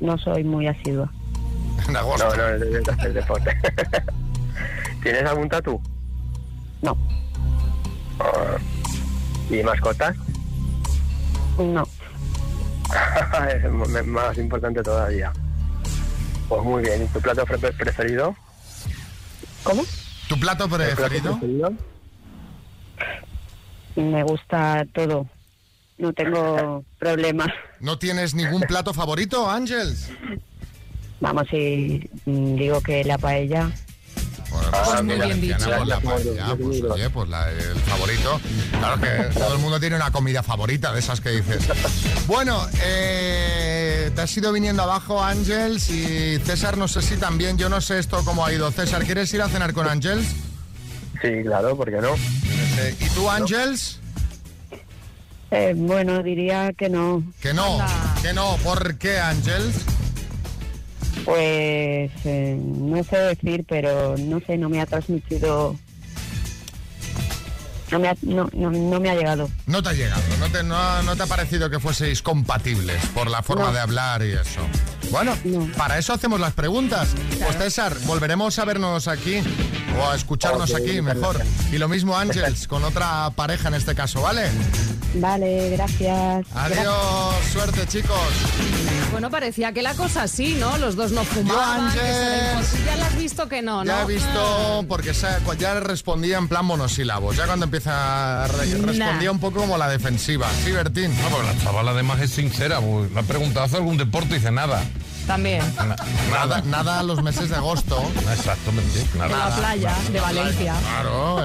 [0.00, 1.10] no soy muy asidua.
[1.88, 2.28] En agosto.
[2.28, 3.56] No, no, debes de hacer deporte.
[5.02, 5.80] ¿Tienes algún tatú?
[6.82, 6.96] No.
[8.20, 8.56] Ah,
[9.50, 10.16] ¿Y mascotas?
[11.58, 11.86] No.
[13.48, 15.32] es más importante todavía.
[16.48, 17.02] Pues muy bien.
[17.04, 18.36] ¿Y tu plato pre- preferido?
[19.64, 19.82] ¿Cómo?
[20.28, 21.72] ¿Tu plato ¿El plato preferido?
[23.96, 25.26] Me gusta todo.
[25.98, 27.48] No tengo problemas.
[27.80, 30.08] ¿No tienes ningún plato favorito, Ángels?
[31.20, 33.70] Vamos, si mm, digo que la paella.
[34.50, 35.70] Pues muy mira, bien dicho.
[35.76, 38.40] pues la paella, pues, oye, pues la- el favorito.
[38.78, 41.66] Claro que todo el mundo tiene una comida favorita de esas que dices.
[42.26, 47.68] Bueno, eh, te has ido viniendo abajo, Ángels, y César, no sé si también, yo
[47.68, 48.70] no sé esto cómo ha ido.
[48.72, 50.26] César, ¿quieres ir a cenar con Ángels?
[51.22, 52.10] Sí, claro, ¿por qué no?
[52.78, 53.98] Eh, ¿Y tú, Ángels?
[55.50, 57.22] Eh, bueno, diría que no.
[57.40, 57.78] Que no,
[58.22, 58.56] que no.
[58.64, 59.74] ¿Por qué, Ángels?
[61.24, 65.76] Pues eh, no sé decir, pero no sé, no me ha transmitido.
[67.90, 69.50] No me ha, no, no, no me ha llegado.
[69.66, 73.04] No te ha llegado, no te, no, ha- no te ha parecido que fueseis compatibles
[73.08, 74.62] por la forma de hablar y eso.
[75.10, 75.36] Bueno,
[75.76, 77.10] para eso hacemos las preguntas.
[77.44, 79.42] Pues César, volveremos a vernos aquí
[79.98, 81.40] o a escucharnos aquí mejor.
[81.72, 84.48] Y lo mismo Ángels, con otra pareja en este caso, ¿vale?
[85.14, 86.46] Vale, gracias.
[86.54, 88.16] Adiós, suerte chicos.
[89.10, 90.78] Bueno, parecía que la cosa sí, ¿no?
[90.78, 91.92] Los dos no fumaban.
[91.92, 92.56] que se Ángel.
[92.56, 93.84] imposi- Ya la has visto que no, ¿no?
[93.84, 95.26] Ya he visto, porque se-
[95.58, 97.36] ya respondía en plan monosílabos.
[97.36, 100.46] Ya cuando empieza a re- respondía un poco como la defensiva.
[100.64, 101.14] Sí, Bertín.
[101.22, 104.30] No, porque la chavala además es sincera, pues, le ha preguntado, ¿hace algún deporte?
[104.30, 104.82] Y dice nada.
[105.26, 105.62] También.
[106.30, 108.02] Nada, nada a los meses de agosto.
[108.32, 109.06] Exactamente.
[109.14, 110.74] En la playa de Valencia.
[110.80, 111.44] Claro.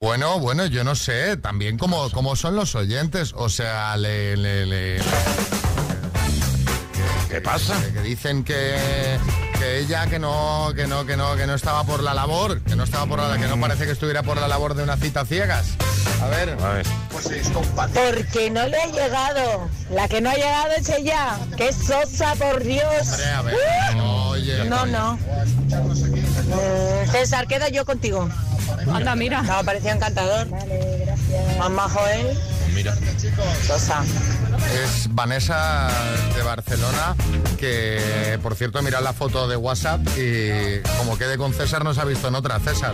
[0.00, 4.36] Bueno, bueno, yo no sé, también como, como son los oyentes, o sea, le...
[4.36, 5.00] le- le-
[7.30, 7.74] ¿Qué pasa?
[7.92, 9.18] que dicen que,
[9.64, 12.76] que ella que no, que no, que no, que no estaba por la labor, que
[12.76, 15.20] no estaba por la, que no parece que estuviera por la labor de una cita
[15.20, 15.68] a ciegas.
[16.22, 16.50] A ver.
[16.62, 16.86] A ver.
[17.10, 19.70] Porque no le ha llegado.
[19.90, 21.38] La que no ha llegado es ella.
[21.56, 23.08] ¡Qué sosa, por Dios!
[23.08, 23.56] Hombre, a ver.
[23.96, 24.02] ¡Uh!
[24.28, 24.64] Oye.
[24.64, 25.16] No, no.
[25.16, 28.28] Mm, César, quedo yo contigo.
[28.92, 29.42] Anda, mira.
[29.48, 30.46] Ha parecido encantador.
[31.58, 32.53] Mamá Joel, Mira.
[33.66, 34.02] Sosa.
[34.84, 35.88] Es Vanessa
[36.34, 37.14] de Barcelona,
[37.58, 42.00] que por cierto, mirad la foto de WhatsApp y como quede con César, no se
[42.00, 42.92] ha visto en otra, César.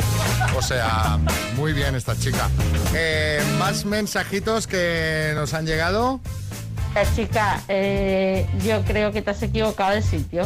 [0.57, 1.19] O sea,
[1.57, 2.49] muy bien esta chica.
[2.95, 6.21] Eh, más mensajitos que nos han llegado.
[6.95, 10.45] La chica, eh, yo creo que te has equivocado de sitio.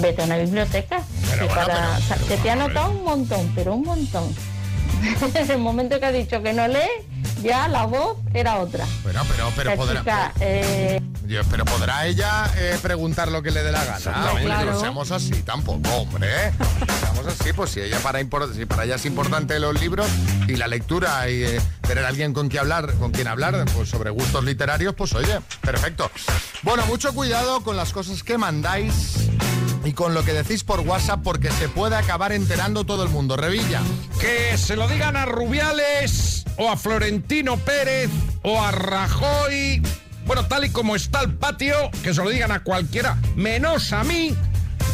[0.00, 1.02] Vete a una biblioteca.
[1.30, 3.74] Pero que bueno, para- pero- o sea, pero que te ha anotado un montón, pero
[3.74, 4.34] un montón.
[5.34, 6.78] en el momento que ha dicho que no lee,
[7.42, 8.86] ya la voz era otra.
[9.02, 10.00] Bueno, pero, pero la podrá.
[10.00, 11.00] chica, eh,
[11.50, 14.40] pero podrá ella eh, preguntar lo que le dé la gana.
[14.42, 14.72] Claro.
[14.72, 16.28] No seamos así tampoco, hombre.
[17.00, 18.20] Seamos así, pues si ella para
[18.54, 20.06] si para ella es importante los libros
[20.48, 24.10] y la lectura y eh, tener alguien con quien hablar, con quien hablar, pues sobre
[24.10, 26.10] gustos literarios, pues oye, perfecto.
[26.62, 29.28] Bueno, mucho cuidado con las cosas que mandáis
[29.84, 33.36] y con lo que decís por WhatsApp porque se puede acabar enterando todo el mundo.
[33.36, 33.80] Revilla.
[34.20, 38.10] Que se lo digan a Rubiales o a Florentino Pérez
[38.42, 39.82] o a Rajoy.
[40.26, 44.02] Bueno, tal y como está el patio, que se lo digan a cualquiera, menos a
[44.02, 44.34] mí,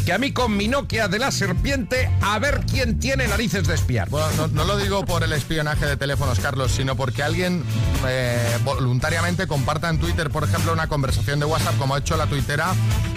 [0.05, 3.75] que a mí con mi Nokia de la serpiente, a ver quién tiene narices de
[3.75, 4.11] espiar.
[4.11, 7.65] Bueno, no, no lo digo por el espionaje de teléfonos, Carlos, sino porque alguien
[8.07, 12.27] eh, voluntariamente comparta en Twitter, por ejemplo, una conversación de WhatsApp, como ha hecho la
[12.27, 12.75] tuitera,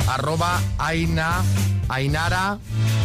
[0.08, 1.41] arroba Aina,
[1.89, 2.60] Ainara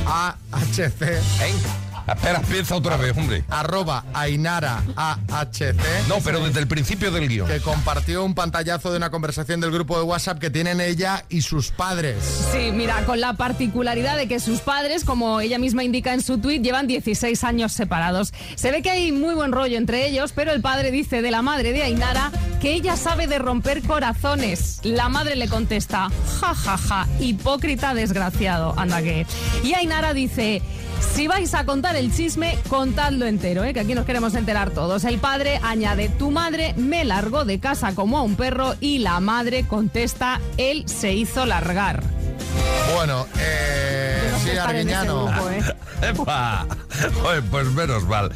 [0.07, 1.90] AHC.
[2.15, 3.45] Espera, piensa otra vez, hombre.
[3.49, 5.75] Arroba Ainara AHC.
[6.09, 7.47] No, pero desde el principio del guion.
[7.47, 11.43] Que compartió un pantallazo de una conversación del grupo de WhatsApp que tienen ella y
[11.43, 12.17] sus padres.
[12.53, 16.39] Sí, mira, con la particularidad de que sus padres, como ella misma indica en su
[16.39, 18.33] tuit, llevan 16 años separados.
[18.57, 21.43] Se ve que hay muy buen rollo entre ellos, pero el padre dice de la
[21.43, 24.81] madre de Ainara que ella sabe de romper corazones.
[24.83, 29.27] La madre le contesta, ja, ja, ja, hipócrita desgraciado, anda que.
[29.63, 30.61] Y Ainara dice...
[31.01, 33.75] Si vais a contar el chisme, contadlo entero, ¿eh?
[33.75, 35.05] que aquí nos queremos enterar todos.
[35.05, 39.21] El padre añade, tu madre me largó de casa como a un perro y la
[39.21, 42.03] madre contesta, él se hizo largar.
[42.95, 45.27] Bueno, eh, no sí, Arguiñano.
[45.27, 45.63] grupo, ¿eh?
[46.11, 46.67] Epa.
[47.51, 48.31] Pues menos mal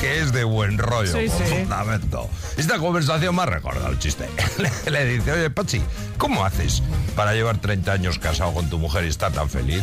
[0.00, 1.44] que es de buen rollo, Sí, con sí.
[1.54, 2.28] fundamento.
[2.56, 4.28] Esta conversación me ha recordado el chiste.
[4.58, 5.82] Le, le dice, oye, Pachi,
[6.18, 6.82] ¿cómo haces
[7.16, 9.82] para llevar 30 años casado con tu mujer y estar tan feliz?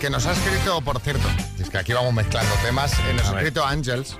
[0.00, 1.28] Que nos ha escrito, por cierto,
[1.58, 4.16] es que aquí vamos mezclando temas, eh, nos ha escrito Ángels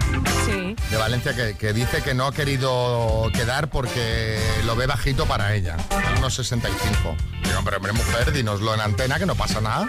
[0.48, 0.76] Sí.
[0.90, 5.54] de Valencia que, que dice que no ha querido quedar porque lo ve bajito para
[5.54, 5.76] ella,
[6.18, 7.16] unos 65.
[7.44, 9.86] Digo, hombre, hombre, mujer, dinoslo en antena, que no pasa nada.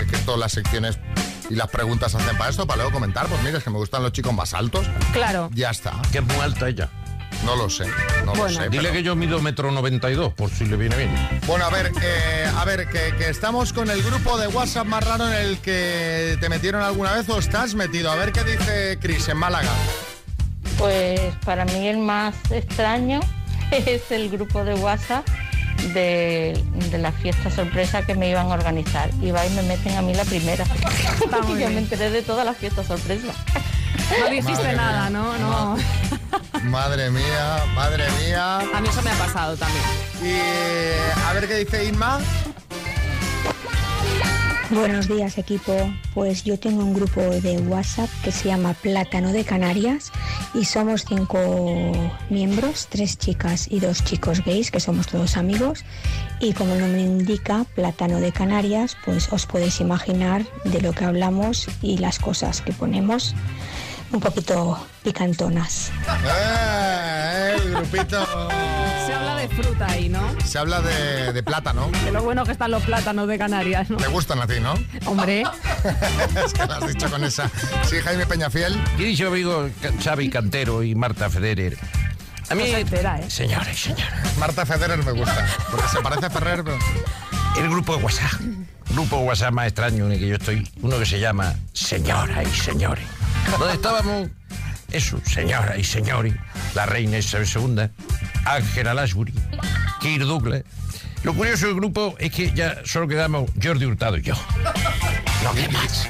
[0.00, 0.98] Es que todas las secciones
[1.48, 3.26] y las preguntas se hacen para esto, para luego comentar.
[3.26, 4.86] Pues mira, es que me gustan los chicos más altos.
[5.12, 5.50] Claro.
[5.52, 6.00] Ya está.
[6.12, 6.88] Que es muy alta ella.
[7.44, 7.84] No lo sé,
[8.26, 8.68] no lo sé.
[8.68, 11.40] Dile pero- que yo mido metro 92, por si le viene bien.
[11.46, 15.02] Bueno, a ver, eh, a ver, que, que estamos con el grupo de WhatsApp más
[15.04, 18.10] raro en el que te metieron alguna vez o estás metido.
[18.10, 19.70] A ver qué dice Chris en Málaga.
[20.78, 23.20] pues para mí el más extraño
[23.70, 25.26] es el grupo de WhatsApp
[25.94, 29.10] de, de la fiesta sorpresa que me iban a organizar.
[29.22, 30.64] Y va y me meten a mí la primera.
[31.18, 33.28] Porque yo me enteré de todas las fiestas sorpresa.
[34.20, 35.18] No dijiste Madre nada, mía.
[35.18, 35.38] ¿no?
[35.38, 35.76] No.
[36.64, 38.58] Madre mía, madre mía.
[38.58, 39.84] A mí eso me ha pasado también.
[40.22, 42.20] Y a ver qué dice Inma.
[44.70, 45.74] Buenos días equipo,
[46.14, 50.12] pues yo tengo un grupo de WhatsApp que se llama Plátano de Canarias
[50.54, 51.90] y somos cinco
[52.28, 55.84] miembros, tres chicas y dos chicos gays, que somos todos amigos.
[56.38, 61.04] Y como el nombre indica, Plátano de Canarias, pues os podéis imaginar de lo que
[61.04, 63.34] hablamos y las cosas que ponemos
[64.12, 65.90] un poquito picantonas.
[66.24, 68.26] Eh, el grupito.
[69.06, 70.20] Se habla de fruta ahí, ¿no?
[70.44, 71.90] Se habla de, de plátano.
[72.04, 73.96] De lo bueno que están los plátanos de Canarias, ¿no?
[73.96, 74.74] Te gustan a ti, ¿no?
[75.06, 75.42] Hombre.
[76.44, 77.50] es que lo has dicho con esa.
[77.88, 78.80] Sí, Jaime Peñafiel.
[78.98, 79.68] Y dicho amigo
[80.02, 81.76] Xavi Cantero y Marta Federer.
[82.48, 83.30] A mí, No se entera, ¿eh?
[83.30, 84.36] señores, señores.
[84.38, 85.46] Marta Federer me gusta.
[85.70, 86.78] Porque se parece a Ferrer, pero.
[87.56, 88.40] El grupo de WhatsApp.
[88.90, 90.68] Grupo de WhatsApp más extraño en el que yo estoy.
[90.82, 93.04] Uno que se llama Señoras y Señores.
[93.58, 94.28] Donde estábamos,
[94.92, 96.34] eso, señoras y señores.
[96.74, 97.90] La reina Isabel II,
[98.44, 99.34] Ángela Lashbury,
[100.00, 100.62] Kirk Douglas.
[101.22, 104.34] Lo curioso del grupo es que ya solo quedamos Jordi Hurtado y yo.
[105.44, 106.08] No queda más.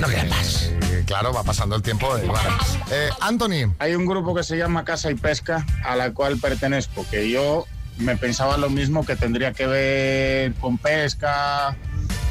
[0.00, 0.70] no queda más.
[1.00, 2.18] Y, claro, va pasando el tiempo.
[2.18, 2.58] y bueno.
[2.90, 3.74] Eh, Anthony.
[3.78, 7.66] Hay un grupo que se llama Casa y Pesca, a la cual pertenezco, que yo
[7.98, 11.76] me pensaba lo mismo que tendría que ver con pesca,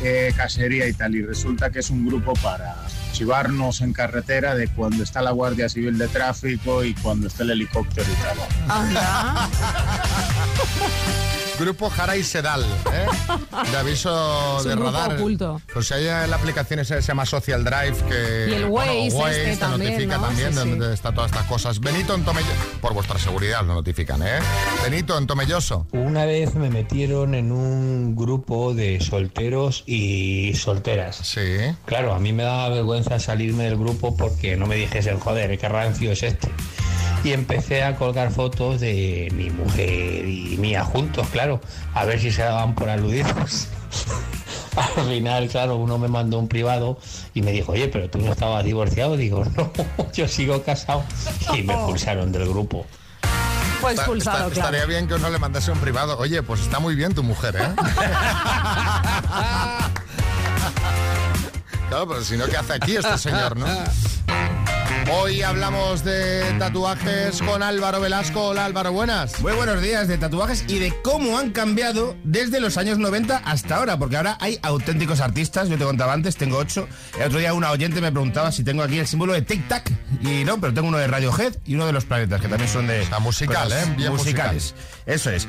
[0.04, 2.76] eh, cacería y tal, y resulta que es un grupo para
[3.18, 7.50] chivarnos en carretera de cuando está la Guardia Civil de Tráfico y cuando está el
[7.50, 8.38] helicóptero y tal.
[11.60, 13.06] Grupo Jara y Sedal, ¿eh?
[13.72, 15.18] De aviso Es un de grupo radar.
[15.18, 15.62] oculto.
[15.74, 19.08] Pues hay en la aplicación esa que se llama Social Drive que Y el Waze
[19.08, 20.24] este te también, notifica ¿no?
[20.28, 20.70] también Sí, de sí.
[20.70, 21.80] dónde está todas estas cosas.
[21.80, 24.40] Benito en Tomelloso, por vuestra seguridad lo notifican, ¿eh?
[24.84, 25.88] Benito en Tomelloso.
[25.94, 31.16] Una vez me metieron en un grupo de solteros y solteras.
[31.24, 31.42] Sí.
[31.86, 35.68] Claro, a mí me daba vergüenza salirme del grupo porque no me dijesen, joder, qué
[35.70, 36.50] rancio es este.
[37.24, 41.60] Y empecé a colgar fotos de mi mujer y mía juntos, claro,
[41.94, 43.68] a ver si se daban por aludidos.
[44.98, 47.00] Al final, claro, uno me mandó un privado
[47.34, 49.18] y me dijo, oye, pero tú no estabas divorciado.
[49.18, 49.72] Digo, no,
[50.14, 51.04] yo sigo casado.
[51.54, 52.86] Y me expulsaron del grupo.
[53.82, 54.68] Fue Está- expulsado, está- claro.
[54.76, 56.18] Estaría bien que uno le mandase un privado.
[56.20, 57.68] Oye, pues está muy bien tu mujer, ¿eh?
[61.90, 63.66] claro, pero si no, ¿qué hace aquí este señor, no?
[65.10, 68.48] Hoy hablamos de tatuajes con Álvaro Velasco.
[68.48, 69.40] Hola Álvaro, buenas.
[69.40, 73.78] Muy buenos días de tatuajes y de cómo han cambiado desde los años 90 hasta
[73.78, 76.90] ahora, porque ahora hay auténticos artistas, yo te contaba antes, tengo ocho.
[77.18, 79.90] El otro día una oyente me preguntaba si tengo aquí el símbolo de Tic Tac,
[80.22, 82.88] y no, pero tengo uno de Radiohead y uno de los planetas, que también son
[82.88, 83.08] de...
[83.22, 83.94] musical, cosas ¿eh?
[83.96, 84.76] Bien musicales.
[85.06, 85.48] Eso es.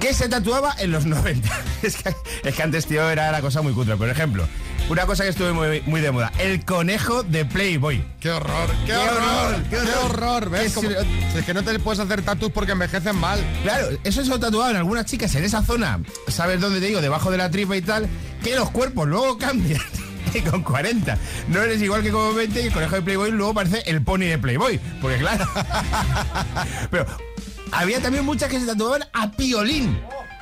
[0.00, 1.48] ¿Qué se tatuaba en los 90?
[1.82, 3.96] es, que, es que antes, tío, era la cosa muy cutre.
[3.96, 4.46] Por ejemplo,
[4.90, 8.04] una cosa que estuvo muy, muy de moda, el conejo de Playboy.
[8.20, 8.70] ¡Qué horror!
[8.86, 9.62] ¡Qué, horror!
[9.70, 10.50] ¡Qué horror!
[10.50, 10.62] ¿Ves?
[10.66, 13.40] Es- Como- es que no te puedes hacer tatus porque envejecen mal.
[13.62, 17.00] Claro, eso se lo tatuaban algunas chicas en esa zona, ¿sabes dónde te digo?
[17.00, 18.08] Debajo de la tripa y tal,
[18.42, 19.80] que los cuerpos luego cambian.
[20.34, 21.16] Y con 40
[21.48, 24.26] no eres igual que con 20 y el conejo de Playboy luego parece el pony
[24.26, 24.78] de Playboy.
[25.00, 25.48] Porque claro.
[26.90, 27.06] Pero
[27.72, 29.98] había también muchas que se tatuaban a piolín.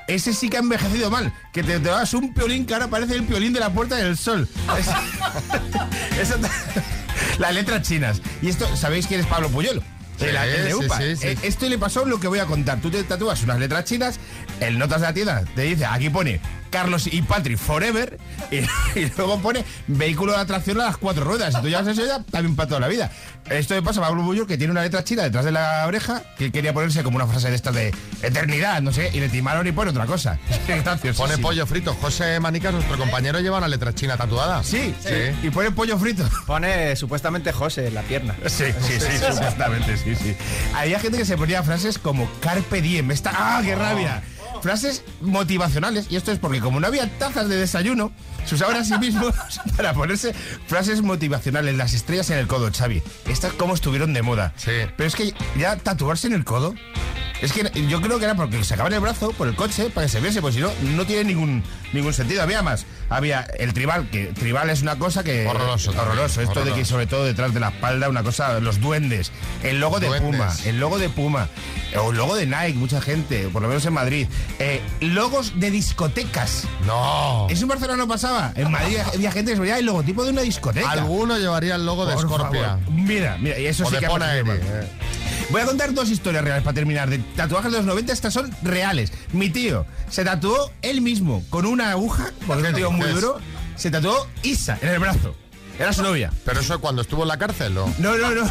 [0.09, 1.33] Ese sí que ha envejecido mal.
[1.53, 4.49] Que te tatuabas un piolín que ahora parece el piolín de la Puerta del Sol.
[4.77, 6.51] Es- eso ta-
[7.39, 8.21] las letras chinas.
[8.43, 9.83] Y esto, ¿sabéis quién es Pablo Puyol?
[10.19, 10.99] Sí, el, el de sí, UPA.
[10.99, 11.27] sí, sí.
[11.29, 12.81] Eh, Esto le pasó lo que voy a contar.
[12.81, 14.19] Tú te tatúas unas letras chinas,
[14.61, 18.19] el notas de la tienda te dice, aquí pone Carlos y Patrick Forever,
[18.51, 18.57] y,
[18.99, 21.55] y luego pone vehículo de atracción a las cuatro ruedas.
[21.59, 23.11] Y tú llevas eso ya también para toda la vida.
[23.51, 26.23] Esto le pasa a Pablo Puyol, que tiene una letra china detrás de la oreja,
[26.37, 29.67] que quería ponerse como una frase de estas de eternidad, no sé, y le timaron
[29.67, 30.39] y pone otra cosa.
[31.17, 31.95] Pone pollo frito.
[31.95, 34.63] José Manicas, nuestro compañero, lleva una letra china tatuada.
[34.65, 34.95] Sí,
[35.43, 36.29] Y pone pollo frito.
[36.47, 38.35] Pone supuestamente José en la pierna.
[38.47, 40.35] Sí, sí, sí, supuestamente, sí, sí.
[40.75, 44.23] Había gente que se ponía frases como Carpe Diem, esta, ¡ah, qué rabia!
[44.63, 48.13] Frases motivacionales, y esto es porque como no había tazas de desayuno,
[48.45, 49.35] se usaban a sí mismos
[49.77, 50.35] para ponerse
[50.67, 53.03] frases motivacionales, las estrellas en el codo, Xavi.
[53.27, 54.53] Estas como estuvieron de moda.
[54.57, 54.73] Sí.
[54.97, 56.75] Pero es que ya tatuarse en el codo,
[57.41, 60.13] es que yo creo que era porque sacaban el brazo por el coche para que
[60.13, 62.43] se viese, pues si no, no tiene ningún, ningún sentido.
[62.43, 62.87] Había más.
[63.09, 65.47] Había el tribal, que tribal es una cosa que...
[65.47, 66.41] Horroroso también, Horroroso.
[66.41, 66.91] Esto de que horroroso.
[66.91, 69.33] sobre todo detrás de la espalda, una cosa, los duendes.
[69.63, 70.09] El logo de.
[70.21, 71.49] Puma, el logo de Puma,
[71.99, 74.27] o el logo de Nike, mucha gente, por lo menos en Madrid.
[74.59, 76.65] Eh, logos de discotecas.
[76.87, 77.47] No.
[77.49, 78.53] Eso en Barcelona no pasaba.
[78.57, 80.91] En Madrid había gente que se ponía el logotipo de una discoteca.
[80.91, 82.79] Alguno llevaría el logo de Scorpia.
[82.79, 82.91] favor.
[82.91, 84.07] Mira, mira, y eso O sí de que
[85.51, 87.09] Voy a contar dos historias reales para terminar.
[87.09, 89.13] De tatuajes de los 90, estas son reales.
[89.33, 93.39] Mi tío se tatuó él mismo con una aguja, porque es un tío muy duro.
[93.77, 95.37] Se tatuó Isa en el brazo.
[95.79, 96.33] Era su novia.
[96.45, 97.87] Pero eso cuando estuvo en la cárcel, ¿o?
[97.99, 98.51] No, no, no.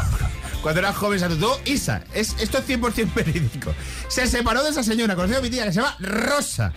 [0.66, 2.03] Cuando era joven se tatuó Isa.
[2.16, 3.72] Es, esto es 100% verídico.
[4.07, 6.74] Se separó de esa señora, conoció a mi tía que se llama Rosa.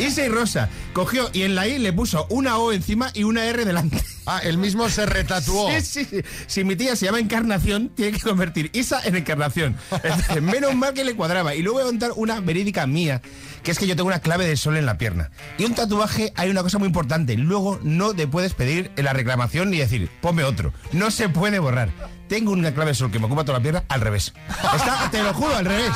[0.00, 0.68] Isa y Rosa.
[0.92, 4.02] Cogió y en la I le puso una O encima y una R delante.
[4.26, 5.70] Ah, él mismo se retatuó.
[5.70, 6.22] Sí, sí, sí.
[6.48, 9.76] Si mi tía se llama Encarnación, tiene que convertir Isa en Encarnación.
[10.02, 11.54] Entonces, menos mal que le cuadraba.
[11.54, 13.22] Y luego voy a contar una verídica mía,
[13.62, 15.30] que es que yo tengo una clave de sol en la pierna.
[15.58, 17.36] Y un tatuaje hay una cosa muy importante.
[17.36, 20.74] Luego no te puedes pedir en la reclamación ni decir, ponme otro.
[20.92, 21.90] No se puede borrar.
[22.28, 24.32] Tengo una clave de sol que me ocupa toda la pierna al revés.
[24.76, 25.90] Está, te lo juro, al revés.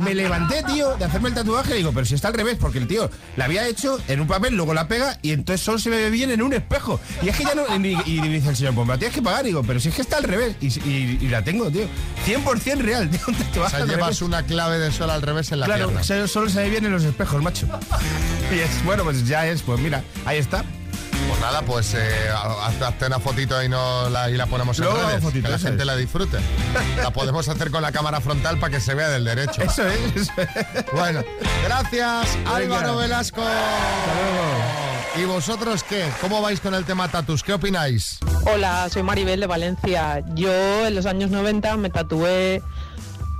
[0.00, 2.78] Me levanté, tío, de hacerme el tatuaje y digo, pero si está al revés, porque
[2.78, 5.88] el tío la había hecho en un papel, luego la pega y entonces solo se
[5.90, 7.00] me ve bien en un espejo.
[7.22, 7.62] Y es que ya no.
[7.78, 9.44] Y, y dice el señor, pues me la tienes que pagar.
[9.44, 10.56] Y digo, pero si es que está al revés.
[10.60, 11.84] Y, la tengo, tío.
[12.26, 13.20] 100% real, tío.
[13.28, 15.86] Un O tatuaje sea, al llevas una clave de sol al revés en la Claro,
[15.86, 16.04] pierna.
[16.04, 17.66] se- solo se ve bien en los espejos, macho.
[18.54, 20.64] Y es, bueno, pues ya es, pues mira, ahí está.
[21.26, 24.98] Pues nada, pues eh, haz- hazte una fotito y, no la, y la ponemos Luego
[25.00, 25.86] en redes, fotito, que la gente es.
[25.86, 26.38] la disfrute.
[27.02, 29.62] La podemos hacer con la cámara frontal para que se vea del derecho.
[29.62, 30.16] Eso es.
[30.16, 30.84] eso es.
[30.92, 31.22] Bueno,
[31.64, 32.96] gracias Álvaro.
[32.96, 33.42] Velasco.
[35.20, 36.08] ¿Y vosotros qué?
[36.20, 37.42] ¿Cómo vais con el tema tatus?
[37.42, 38.18] ¿Qué opináis?
[38.46, 40.22] Hola, soy Maribel de Valencia.
[40.34, 42.62] Yo en los años 90 me tatué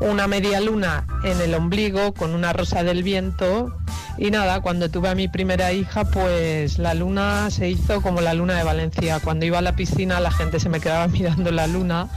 [0.00, 3.76] una media luna en el ombligo con una rosa del viento
[4.18, 8.34] y nada, cuando tuve a mi primera hija pues la luna se hizo como la
[8.34, 9.20] luna de Valencia.
[9.20, 12.08] Cuando iba a la piscina la gente se me quedaba mirando la luna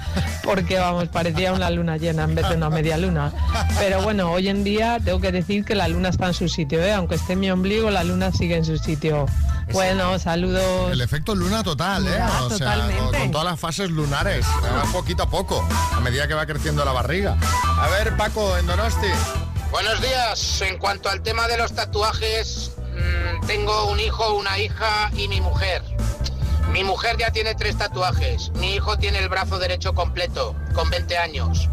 [0.43, 3.31] porque vamos, parecía una luna llena en vez de una media luna.
[3.79, 6.81] Pero bueno, hoy en día tengo que decir que la luna está en su sitio,
[6.81, 6.93] ¿eh?
[6.93, 9.27] aunque esté en mi ombligo, la luna sigue en su sitio.
[9.71, 10.91] Bueno, saludos.
[10.91, 12.15] El efecto luna total, ¿eh?
[12.17, 13.03] Ya, o sea, totalmente.
[13.03, 14.45] con, con todas las fases lunares,
[14.91, 17.37] poquito a poco, a medida que va creciendo la barriga.
[17.77, 19.07] A ver, Paco, en Donosti.
[19.71, 20.61] Buenos días.
[20.63, 25.39] En cuanto al tema de los tatuajes, mm, tengo un hijo, una hija y mi
[25.39, 25.81] mujer.
[26.73, 28.51] Mi mujer ya tiene tres tatuajes.
[28.55, 31.69] Mi hijo tiene el brazo derecho completo, con 20 años.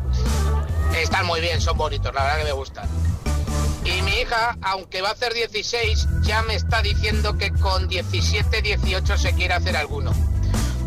[0.97, 2.89] Están muy bien, son bonitos, la verdad que me gustan.
[3.85, 8.63] Y mi hija, aunque va a hacer 16, ya me está diciendo que con 17,
[8.63, 10.13] 18 se quiere hacer alguno.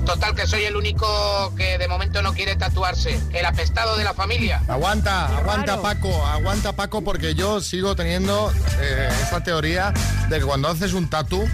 [0.05, 3.19] Total, que soy el único que de momento no quiere tatuarse.
[3.33, 4.61] El apestado de la familia.
[4.67, 9.93] Aguanta, aguanta Paco, aguanta Paco porque yo sigo teniendo eh, esta teoría
[10.29, 11.47] de que cuando haces un tatu,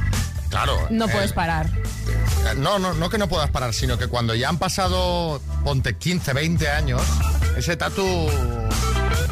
[0.49, 0.87] claro.
[0.89, 1.67] No eh, puedes parar.
[1.67, 5.95] eh, No, no, no que no puedas parar, sino que cuando ya han pasado, ponte
[5.97, 7.01] 15, 20 años,
[7.57, 8.03] ese tatu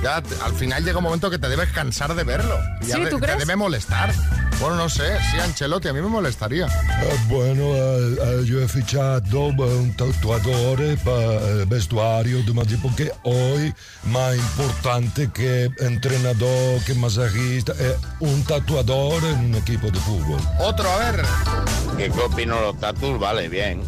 [0.04, 2.58] ya te- al final llega un momento que te debes cansar de verlo.
[2.82, 3.40] Y ya Sí, de- ¿tú te crees?
[3.40, 4.14] debe molestar.
[4.60, 6.68] Bueno, no sé, sí, Ancelotti, a mí me molestaría.
[6.68, 12.78] Eh, bueno, eh, eh, yo he fichado eh, un tatuador para el vestuario de Madrid
[12.82, 13.74] porque hoy
[14.06, 20.40] más importante que entrenador, que masajista, es un tatuador en un equipo de fútbol.
[20.60, 21.26] Otro, a ver.
[21.98, 23.20] ¿Qué, qué opino los tatus?
[23.20, 23.82] Vale, bien.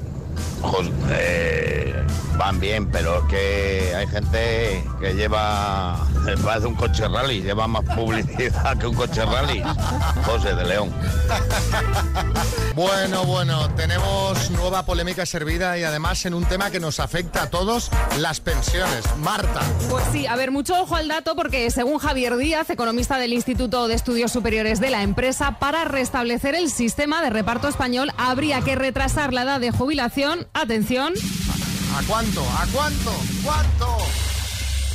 [0.62, 2.06] Jos- eh,
[2.38, 5.98] van bien, pero es que hay gente que lleva,
[6.44, 9.64] parece un coche rally, lleva más publicidad que un coche rally.
[10.26, 10.92] José de León.
[12.76, 17.50] Bueno, bueno, tenemos nueva polémica servida y además en un tema que nos afecta a
[17.50, 17.90] todos,
[18.20, 19.04] las pensiones.
[19.18, 19.62] Marta.
[19.90, 23.88] Pues sí, a ver, mucho ojo al dato porque según Javier Díaz, economista del Instituto
[23.88, 28.76] de Estudios Superiores de la empresa, para restablecer el sistema de reparto español habría que
[28.76, 31.14] retrasar la edad de jubilación, atención,
[31.98, 32.42] ¿A cuánto?
[32.42, 33.12] ¿A cuánto?
[33.44, 33.98] ¿Cuánto?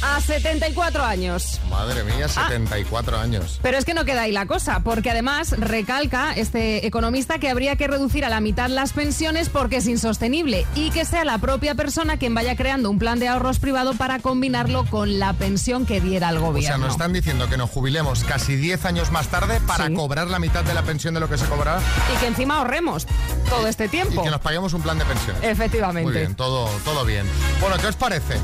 [0.03, 1.61] A 74 años.
[1.70, 3.59] Madre mía, 74 años.
[3.62, 7.76] Pero es que no queda ahí la cosa, porque además recalca este economista que habría
[7.76, 11.74] que reducir a la mitad las pensiones porque es insostenible y que sea la propia
[11.74, 16.00] persona quien vaya creando un plan de ahorros privado para combinarlo con la pensión que
[16.00, 16.78] diera el O sea, gobierno.
[16.86, 19.94] nos están diciendo que nos jubilemos casi 10 años más tarde para Sí.
[19.94, 21.80] cobrar la mitad de la pensión de lo que se cobrará
[22.14, 23.07] Y que encima ahorremos
[23.48, 24.22] todo este y tiempo.
[24.22, 25.42] que nos paguemos un plan de pensiones.
[25.44, 26.03] Efectivamente.
[26.11, 27.26] Muy bien, todo, todo bien.
[27.61, 28.34] Bueno, ¿qué os parece?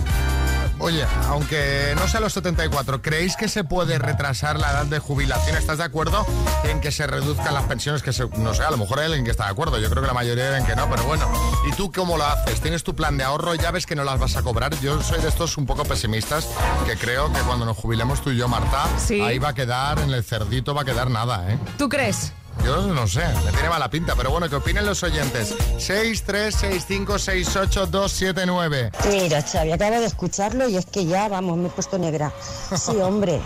[0.80, 5.56] Oye, aunque no sea los 74, ¿creéis que se puede retrasar la edad de jubilación?
[5.56, 6.24] ¿Estás de acuerdo
[6.64, 8.02] en que se reduzcan las pensiones?
[8.02, 9.78] Que se- no sé, a lo mejor hay alguien que está de acuerdo.
[9.80, 11.26] Yo creo que la mayoría ven que no, pero bueno.
[11.68, 12.60] ¿Y tú cómo lo haces?
[12.60, 13.54] ¿Tienes tu plan de ahorro?
[13.56, 14.78] ¿Ya ves que no las vas a cobrar?
[14.80, 16.46] Yo soy de estos un poco pesimistas
[16.86, 19.20] que creo que cuando nos jubilemos tú y yo, Marta, Sí.
[19.20, 21.58] ahí va a quedar, en el cerdito va a quedar nada, ¿eh?
[21.76, 22.32] ¿Tú crees?
[22.64, 25.54] Yo no sé, me tiene mala pinta, pero bueno, ¿qué opinen los oyentes?
[25.78, 28.90] 6, 3, 6, 5, 6, 8, 2, 7, 9.
[29.10, 32.30] Mira, Xavi, acabo de escucharlo y es que ya, vamos, me he puesto negra.
[32.76, 33.40] Sí, hombre,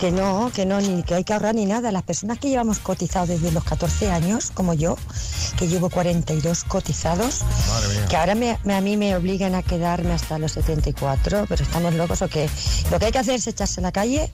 [0.00, 1.92] que no, que no, ni que hay que ahorrar ni nada.
[1.92, 4.96] Las personas que llevamos cotizados desde los 14 años, como yo,
[5.58, 7.40] que llevo 42 cotizados,
[8.08, 11.92] que ahora me- me- a mí me obligan a quedarme hasta los 74, pero estamos
[11.94, 12.48] locos o qué.
[12.90, 14.32] Lo que hay que hacer es echarse a la calle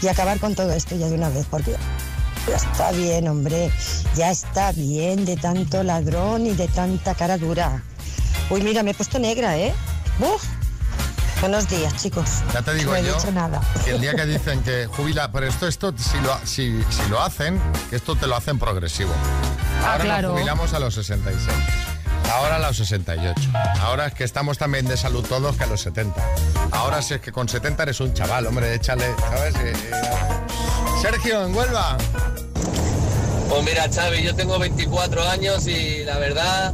[0.00, 1.74] y acabar con todo esto ya de una vez, porque
[2.48, 3.70] ya está bien, hombre,
[4.16, 7.82] ya está bien de tanto ladrón y de tanta cara dura.
[8.50, 9.74] Uy, mira, me he puesto negra, ¿eh?
[10.18, 10.44] ¡Buf!
[11.40, 12.42] Buenos días, chicos.
[12.52, 13.60] Ya te digo no he yo dicho nada.
[13.84, 17.20] que el día que dicen que jubila, pero esto, esto si, lo, si, si lo
[17.22, 19.12] hacen, que esto te lo hacen progresivo.
[19.82, 20.28] Ah, Ahora claro.
[20.28, 21.44] nos jubilamos a los 66.
[22.32, 23.50] Ahora a los 68.
[23.80, 26.14] Ahora es que estamos también de salud todos que a los 70.
[26.72, 29.04] Ahora si es que con 70 eres un chaval, hombre, échale.
[29.04, 29.72] Eh, eh,
[31.00, 31.96] Sergio, en Huelva.
[33.48, 36.72] Pues mira, Xavi, yo tengo 24 años y la verdad,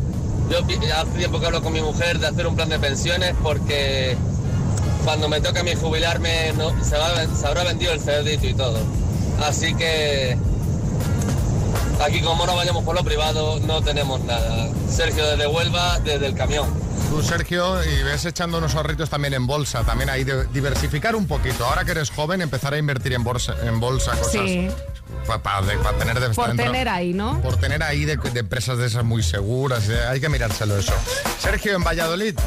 [0.50, 4.16] yo hace tiempo que hablo con mi mujer de hacer un plan de pensiones porque
[5.04, 6.96] cuando me toque a mí jubilarme no, se,
[7.36, 8.78] se habrá vendido el cerdito y todo.
[9.42, 10.36] Así que
[12.02, 14.68] aquí como no vayamos por lo privado no tenemos nada.
[14.88, 16.68] Sergio desde Huelva, desde el camión.
[17.10, 21.26] Tú, Sergio, y ves echando unos ahorritos también en bolsa, también ahí de diversificar un
[21.26, 21.64] poquito.
[21.66, 24.68] Ahora que eres joven, empezar a invertir en bolsa, en bolsa cosas Sí.
[25.26, 25.60] para,
[25.98, 27.40] tener de Por dentro- tener ahí, ¿no?
[27.42, 29.88] por tener ahí de, de empresas de esas muy seguras.
[29.88, 30.92] eh, hay que mirárselo eso.
[31.40, 32.38] Sergio, en Valladolid.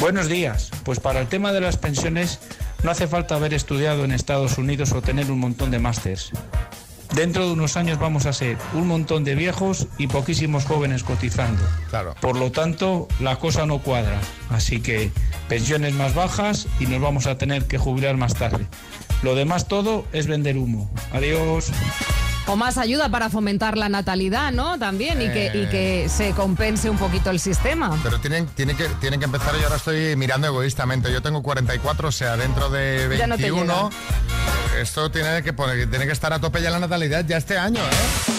[0.00, 0.70] Buenos días.
[0.84, 2.40] Pues para el tema de las pensiones
[2.82, 6.30] no hace falta haber estudiado en Estados Unidos o tener un montón de másters.
[7.14, 11.62] Dentro de unos años vamos a ser un montón de viejos y poquísimos jóvenes cotizando.
[11.90, 12.14] Claro.
[12.20, 14.18] Por lo tanto, la cosa no cuadra.
[14.48, 15.10] Así que
[15.48, 18.66] pensiones más bajas y nos vamos a tener que jubilar más tarde.
[19.22, 20.90] Lo demás todo es vender humo.
[21.12, 21.70] Adiós.
[22.46, 24.78] O más ayuda para fomentar la natalidad, ¿no?
[24.78, 27.96] También, y, que, y que se compense un poquito el sistema.
[28.02, 31.12] Pero tienen, tienen, que, tienen que empezar, yo ahora estoy mirando egoístamente.
[31.12, 33.90] Yo tengo 44, o sea, dentro de Ya no te 21.
[34.80, 37.80] esto tiene que, poner- tiene que estar a tope ya la natalidad ya este año,
[37.80, 38.32] ¿eh?